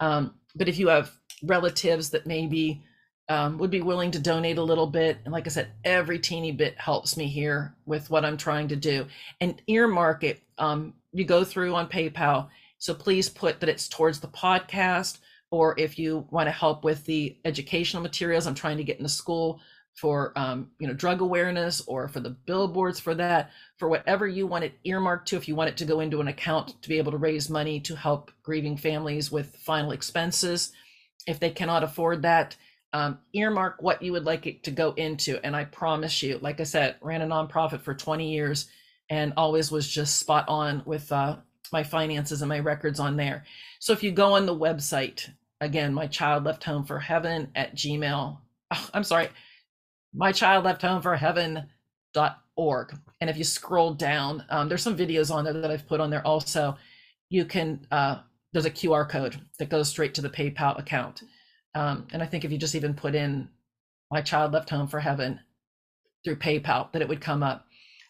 Um, 0.00 0.34
but 0.54 0.68
if 0.68 0.78
you 0.78 0.88
have 0.88 1.10
relatives 1.42 2.10
that 2.10 2.26
maybe 2.26 2.82
um, 3.28 3.58
would 3.58 3.70
be 3.70 3.80
willing 3.80 4.10
to 4.12 4.18
donate 4.18 4.58
a 4.58 4.62
little 4.62 4.86
bit, 4.86 5.18
and 5.24 5.32
like 5.32 5.46
I 5.46 5.50
said, 5.50 5.72
every 5.84 6.18
teeny 6.18 6.52
bit 6.52 6.78
helps 6.78 7.16
me 7.16 7.26
here 7.26 7.74
with 7.86 8.10
what 8.10 8.24
I'm 8.24 8.36
trying 8.36 8.68
to 8.68 8.76
do. 8.76 9.06
And 9.40 9.60
earmark 9.66 10.24
it. 10.24 10.42
Um, 10.58 10.94
you 11.12 11.24
go 11.24 11.44
through 11.44 11.74
on 11.74 11.88
PayPal, 11.88 12.48
so 12.78 12.94
please 12.94 13.28
put 13.28 13.60
that 13.60 13.68
it's 13.68 13.88
towards 13.88 14.20
the 14.20 14.28
podcast 14.28 15.18
or 15.50 15.78
if 15.78 15.98
you 15.98 16.26
want 16.30 16.46
to 16.46 16.52
help 16.52 16.84
with 16.84 17.04
the 17.04 17.36
educational 17.44 18.02
materials 18.02 18.46
i'm 18.46 18.54
trying 18.54 18.76
to 18.76 18.84
get 18.84 18.96
in 18.96 19.02
the 19.02 19.08
school 19.08 19.60
for 19.94 20.32
um, 20.36 20.70
you 20.80 20.88
know 20.88 20.94
drug 20.94 21.20
awareness 21.20 21.80
or 21.86 22.08
for 22.08 22.20
the 22.20 22.30
billboards 22.30 22.98
for 22.98 23.14
that 23.14 23.50
for 23.78 23.88
whatever 23.88 24.26
you 24.26 24.46
want 24.46 24.64
it 24.64 24.74
earmarked 24.84 25.28
to 25.28 25.36
if 25.36 25.46
you 25.46 25.54
want 25.54 25.70
it 25.70 25.76
to 25.76 25.84
go 25.84 26.00
into 26.00 26.20
an 26.20 26.28
account 26.28 26.80
to 26.82 26.88
be 26.88 26.98
able 26.98 27.12
to 27.12 27.18
raise 27.18 27.48
money 27.48 27.78
to 27.80 27.94
help 27.94 28.32
grieving 28.42 28.76
families 28.76 29.30
with 29.30 29.56
final 29.56 29.92
expenses. 29.92 30.72
If 31.26 31.38
they 31.38 31.50
cannot 31.50 31.84
afford 31.84 32.22
that 32.22 32.56
um, 32.92 33.18
earmark 33.32 33.76
what 33.80 34.02
you 34.02 34.12
would 34.12 34.24
like 34.24 34.46
it 34.46 34.62
to 34.64 34.70
go 34.70 34.92
into 34.92 35.44
and 35.44 35.56
i 35.56 35.64
promise 35.64 36.22
you 36.22 36.38
like 36.38 36.60
i 36.60 36.62
said 36.62 36.94
ran 37.00 37.22
a 37.22 37.26
nonprofit 37.26 37.80
for 37.80 37.92
20 37.92 38.32
years 38.32 38.68
and 39.10 39.32
always 39.36 39.72
was 39.72 39.88
just 39.88 40.20
spot 40.20 40.44
on 40.48 40.80
with 40.86 41.10
uh, 41.10 41.36
my 41.74 41.82
finances 41.82 42.40
and 42.40 42.48
my 42.48 42.60
records 42.60 42.98
on 42.98 43.16
there 43.16 43.44
so 43.84 43.92
if 43.92 44.02
you 44.02 44.12
go 44.12 44.32
on 44.32 44.46
the 44.46 44.56
website 44.56 45.28
again, 45.60 45.92
my 45.94 46.06
child 46.06 46.44
left 46.44 46.64
home 46.64 46.84
for 46.84 46.98
heaven 46.98 47.50
at 47.54 47.74
Gmail. 47.74 48.38
Oh, 48.72 48.90
I'm 48.94 49.04
sorry, 49.04 49.28
my 50.14 50.32
child 50.32 50.64
left 50.64 50.82
home 50.82 51.02
for 51.02 51.16
heaven.org. 51.16 52.98
And 53.20 53.30
if 53.30 53.36
you 53.36 53.44
scroll 53.44 53.94
down, 53.94 54.44
um, 54.48 54.68
there's 54.68 54.82
some 54.82 54.96
videos 54.96 55.30
on 55.32 55.44
there 55.44 55.52
that 55.52 55.70
I've 55.70 55.86
put 55.86 56.00
on 56.00 56.10
there 56.10 56.26
also. 56.26 56.76
You 57.28 57.44
can, 57.44 57.86
uh, 57.90 58.20
there's 58.52 58.64
a 58.64 58.70
QR 58.70 59.08
code 59.08 59.40
that 59.58 59.68
goes 59.68 59.88
straight 59.88 60.14
to 60.14 60.22
the 60.22 60.30
PayPal 60.30 60.78
account. 60.78 61.22
Um, 61.74 62.06
and 62.12 62.22
I 62.22 62.26
think 62.26 62.44
if 62.44 62.52
you 62.52 62.58
just 62.58 62.74
even 62.74 62.94
put 62.94 63.14
in 63.14 63.48
my 64.10 64.20
child 64.20 64.52
left 64.52 64.70
home 64.70 64.86
for 64.86 65.00
heaven 65.00 65.40
through 66.24 66.36
PayPal, 66.36 66.92
that 66.92 67.02
it 67.02 67.08
would 67.08 67.20
come 67.20 67.42
up. 67.42 67.66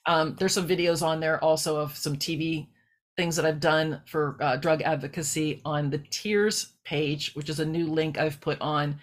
Um, 0.06 0.36
there's 0.38 0.52
some 0.52 0.68
videos 0.68 1.02
on 1.02 1.20
there 1.20 1.42
also 1.42 1.78
of 1.78 1.96
some 1.96 2.16
TV 2.16 2.68
things 3.16 3.36
that 3.36 3.46
I've 3.46 3.60
done 3.60 4.00
for 4.06 4.36
uh, 4.40 4.56
drug 4.56 4.82
advocacy 4.82 5.60
on 5.64 5.90
the 5.90 5.98
Tears 6.10 6.72
page, 6.84 7.34
which 7.34 7.48
is 7.48 7.60
a 7.60 7.64
new 7.64 7.86
link 7.86 8.18
I've 8.18 8.40
put 8.40 8.60
on, 8.60 8.98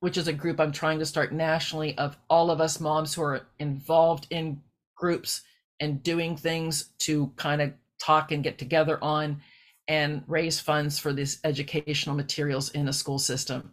which 0.00 0.16
is 0.16 0.28
a 0.28 0.32
group 0.32 0.60
I'm 0.60 0.72
trying 0.72 0.98
to 1.00 1.06
start 1.06 1.32
nationally 1.32 1.96
of 1.98 2.16
all 2.30 2.50
of 2.50 2.60
us 2.60 2.80
moms 2.80 3.14
who 3.14 3.22
are 3.22 3.46
involved 3.58 4.26
in 4.30 4.60
groups 4.94 5.42
and 5.80 6.02
doing 6.02 6.36
things 6.36 6.90
to 6.98 7.32
kind 7.36 7.60
of 7.60 7.72
talk 7.98 8.30
and 8.32 8.44
get 8.44 8.58
together 8.58 9.02
on 9.02 9.40
and 9.88 10.22
raise 10.26 10.60
funds 10.60 10.98
for 10.98 11.12
these 11.12 11.38
educational 11.44 12.14
materials 12.14 12.70
in 12.70 12.86
the 12.86 12.92
school 12.92 13.18
system. 13.18 13.72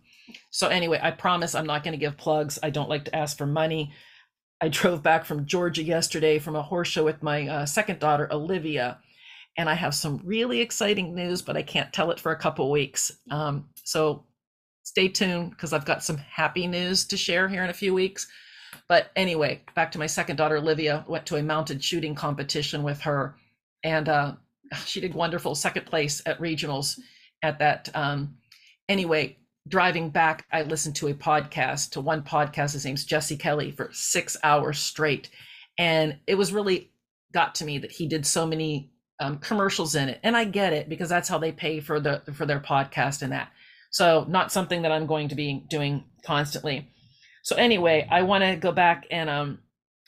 So, 0.50 0.68
anyway, 0.68 1.00
I 1.02 1.12
promise 1.12 1.56
I'm 1.56 1.66
not 1.66 1.84
going 1.84 1.94
to 1.94 2.00
give 2.00 2.18
plugs. 2.18 2.58
I 2.64 2.70
don't 2.70 2.90
like 2.90 3.06
to 3.06 3.16
ask 3.16 3.38
for 3.38 3.46
money. 3.46 3.92
I 4.62 4.70
drove 4.70 5.04
back 5.04 5.26
from 5.26 5.46
Georgia 5.46 5.84
yesterday 5.84 6.40
from 6.40 6.56
a 6.56 6.62
horse 6.62 6.88
show 6.88 7.04
with 7.04 7.22
my 7.22 7.48
uh, 7.48 7.66
second 7.66 8.00
daughter, 8.00 8.32
Olivia 8.32 9.00
and 9.58 9.70
I 9.70 9.74
have 9.76 9.94
some 9.94 10.20
really 10.24 10.62
exciting 10.62 11.14
news, 11.14 11.42
but 11.42 11.58
I 11.58 11.64
can't 11.64 11.94
tell 11.94 12.12
it 12.12 12.20
for 12.20 12.32
a 12.32 12.40
couple 12.40 12.72
weeks. 12.72 13.12
Um, 13.30 13.70
so 13.84 14.26
stay 14.84 15.08
tuned 15.08 15.52
because 15.52 15.74
I've 15.74 15.86
got 15.86 16.04
some 16.04 16.18
happy 16.18 16.68
news 16.68 17.06
to 17.06 17.18
share 17.18 17.48
here 17.48 17.64
in 17.64 17.70
a 17.70 17.74
few 17.74 17.94
weeks. 17.94 18.28
But 18.88 19.12
anyway, 19.16 19.62
back 19.76 19.92
to 19.92 20.00
my 20.00 20.08
second 20.08 20.38
daughter, 20.38 20.58
Olivia, 20.58 21.06
went 21.08 21.26
to 21.28 21.36
a 21.36 21.44
mounted 21.44 21.84
shooting 21.84 22.16
competition 22.16 22.84
with 22.84 23.00
her, 23.02 23.36
and 23.84 24.10
uh, 24.10 24.34
she 24.86 25.02
did 25.02 25.14
wonderful, 25.14 25.56
second 25.56 25.86
place 25.86 26.22
at 26.26 26.40
regionals 26.40 27.00
at 27.44 27.60
that. 27.60 27.90
Um, 27.94 28.38
anyway, 28.90 29.38
driving 29.68 30.10
back, 30.10 30.46
I 30.52 30.64
listened 30.64 30.96
to 30.98 31.08
a 31.08 31.14
podcast, 31.14 31.92
to 31.92 32.02
one 32.02 32.24
podcast. 32.24 32.74
His 32.74 32.86
name's 32.86 33.06
Jesse 33.06 33.38
Kelly 33.38 33.72
for 33.72 33.90
six 33.92 34.36
hours 34.44 34.80
straight. 34.80 35.30
And 35.78 36.18
it 36.28 36.36
was 36.36 36.54
really 36.54 36.92
got 37.34 37.56
to 37.56 37.66
me 37.66 37.78
that 37.80 37.92
he 37.92 38.08
did 38.08 38.26
so 38.26 38.46
many 38.46 38.92
um, 39.24 39.38
commercials 39.38 39.96
in 39.96 40.10
it, 40.10 40.20
and 40.22 40.36
I 40.36 40.44
get 40.44 40.74
it 40.74 40.90
because 40.90 41.08
that's 41.10 41.30
how 41.30 41.38
they 41.38 41.52
pay 41.52 41.80
for 41.80 42.00
the 42.00 42.22
for 42.34 42.46
their 42.46 42.60
podcast 42.60 43.22
and 43.22 43.32
that. 43.32 43.50
So 43.90 44.26
not 44.28 44.52
something 44.52 44.82
that 44.82 44.92
I'm 44.92 45.06
going 45.06 45.30
to 45.30 45.36
be 45.36 45.64
doing 45.70 46.04
constantly. 46.26 46.90
So 47.44 47.56
anyway, 47.56 48.08
I 48.10 48.24
want 48.24 48.44
to 48.44 48.56
go 48.56 48.72
back 48.72 49.06
and 49.10 49.30
um, 49.30 49.60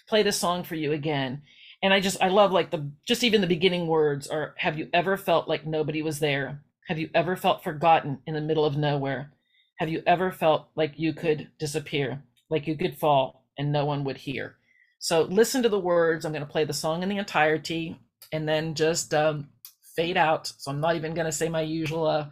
play 0.08 0.24
this 0.24 0.38
song 0.38 0.64
for 0.64 0.76
you 0.76 0.92
again. 0.92 1.44
And 1.82 1.94
I 1.94 2.00
just 2.00 2.22
I 2.22 2.28
love 2.28 2.52
like 2.52 2.72
the 2.72 2.92
just 3.08 3.24
even 3.24 3.42
the 3.42 3.48
beginning 3.48 3.88
words 3.88 4.28
are 4.28 4.54
have 4.58 4.78
you 4.78 4.90
ever 4.94 5.18
felt 5.18 5.48
like 5.48 5.66
nobody 5.66 6.02
was 6.02 6.20
there? 6.20 6.62
Have 6.88 7.00
you 7.00 7.10
ever 7.14 7.36
felt 7.36 7.64
forgotten 7.64 8.20
in 8.28 8.34
the 8.34 8.42
middle 8.42 8.66
of 8.66 8.76
nowhere? 8.76 9.32
Have 9.78 9.90
you 9.90 10.04
ever 10.06 10.32
felt 10.32 10.68
like 10.76 10.94
you 10.98 11.14
could 11.14 11.50
disappear, 11.58 12.24
like 12.50 12.68
you 12.68 12.78
could 12.78 12.98
fall 12.98 13.46
and 13.58 13.72
no 13.72 13.86
one 13.86 14.04
would 14.04 14.18
hear? 14.18 14.56
So 15.00 15.24
listen 15.24 15.64
to 15.64 15.70
the 15.70 15.80
words. 15.80 16.26
I'm 16.26 16.32
going 16.32 16.46
to 16.46 16.52
play 16.52 16.66
the 16.66 16.74
song 16.74 17.04
in 17.04 17.10
the 17.10 17.18
entirety 17.18 18.00
and 18.32 18.48
then 18.48 18.74
just 18.74 19.14
um, 19.14 19.48
fade 19.96 20.18
out. 20.18 20.52
So 20.58 20.72
I'm 20.72 20.82
not 20.82 20.96
even 20.96 21.14
going 21.14 21.26
to 21.26 21.32
say 21.32 21.50
my 21.50 21.62
usual 21.62 22.06
uh, 22.06 22.30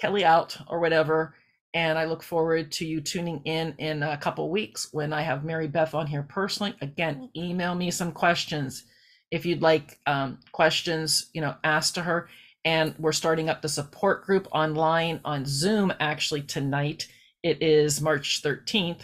Kellie 0.00 0.24
out 0.24 0.56
or 0.68 0.80
whatever. 0.80 1.34
And 1.74 1.98
I 1.98 2.04
look 2.04 2.22
forward 2.22 2.72
to 2.72 2.86
you 2.86 3.00
tuning 3.00 3.42
in 3.44 3.74
in 3.78 4.02
a 4.02 4.16
couple 4.16 4.48
weeks 4.50 4.88
when 4.92 5.12
I 5.12 5.22
have 5.22 5.44
Mary 5.44 5.68
Beth 5.68 5.94
on 5.94 6.06
here 6.06 6.22
personally. 6.22 6.74
Again, 6.80 7.30
email 7.36 7.74
me 7.74 7.90
some 7.90 8.12
questions 8.12 8.84
if 9.30 9.44
you'd 9.44 9.62
like 9.62 9.98
um, 10.06 10.38
questions, 10.52 11.26
you 11.34 11.40
know, 11.40 11.54
asked 11.64 11.94
to 11.96 12.02
her. 12.02 12.28
And 12.64 12.94
we're 12.98 13.12
starting 13.12 13.48
up 13.48 13.62
the 13.62 13.68
support 13.68 14.24
group 14.24 14.48
online 14.52 15.20
on 15.24 15.44
Zoom 15.46 15.92
actually 16.00 16.42
tonight. 16.42 17.06
It 17.42 17.62
is 17.62 18.00
March 18.00 18.42
13th, 18.42 19.02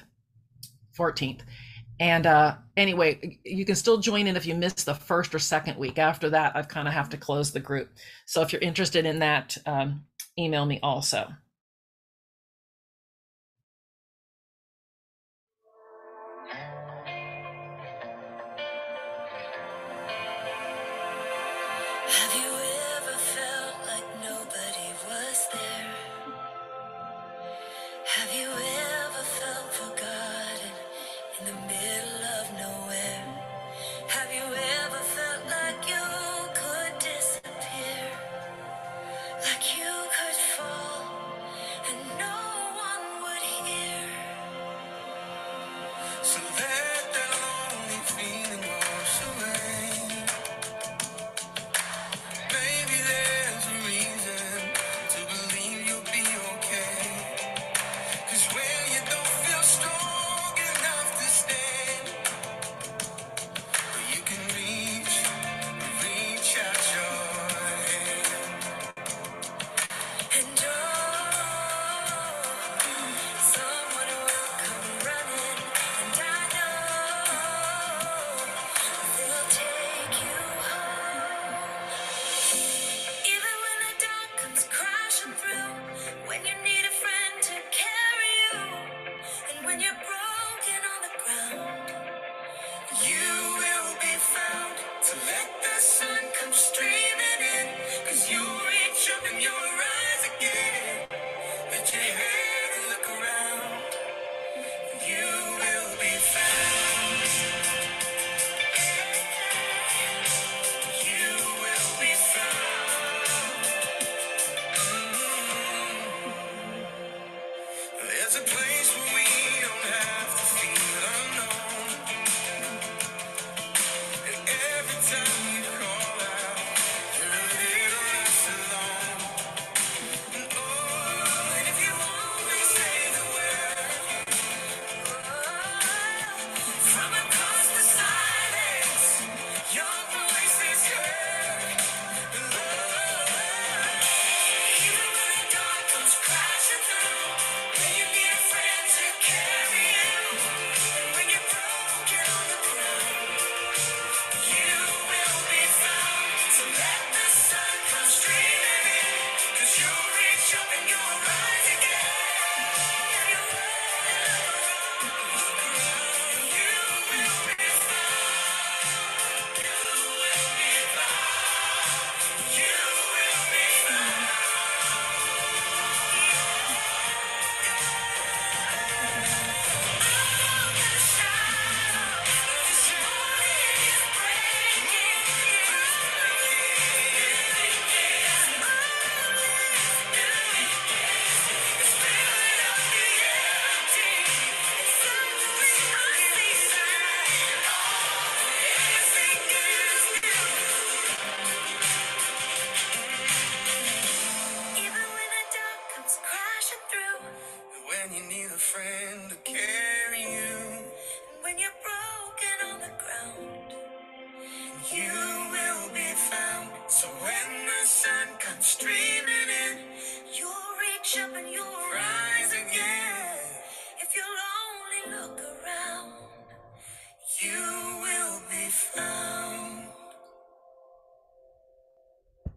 14th 0.98 1.40
and 2.00 2.26
uh, 2.26 2.56
anyway, 2.76 3.38
you 3.44 3.64
can 3.64 3.76
still 3.76 3.98
join 3.98 4.26
in 4.26 4.36
if 4.36 4.46
you 4.46 4.54
miss 4.54 4.72
the 4.84 4.94
first 4.94 5.34
or 5.34 5.38
second 5.38 5.78
week. 5.78 5.98
After 5.98 6.30
that, 6.30 6.56
I 6.56 6.62
kind 6.62 6.88
of 6.88 6.94
have 6.94 7.08
to 7.10 7.16
close 7.16 7.52
the 7.52 7.60
group. 7.60 7.90
So 8.26 8.42
if 8.42 8.52
you're 8.52 8.62
interested 8.62 9.06
in 9.06 9.20
that, 9.20 9.56
um, 9.66 10.04
email 10.38 10.66
me 10.66 10.80
also. 10.82 11.28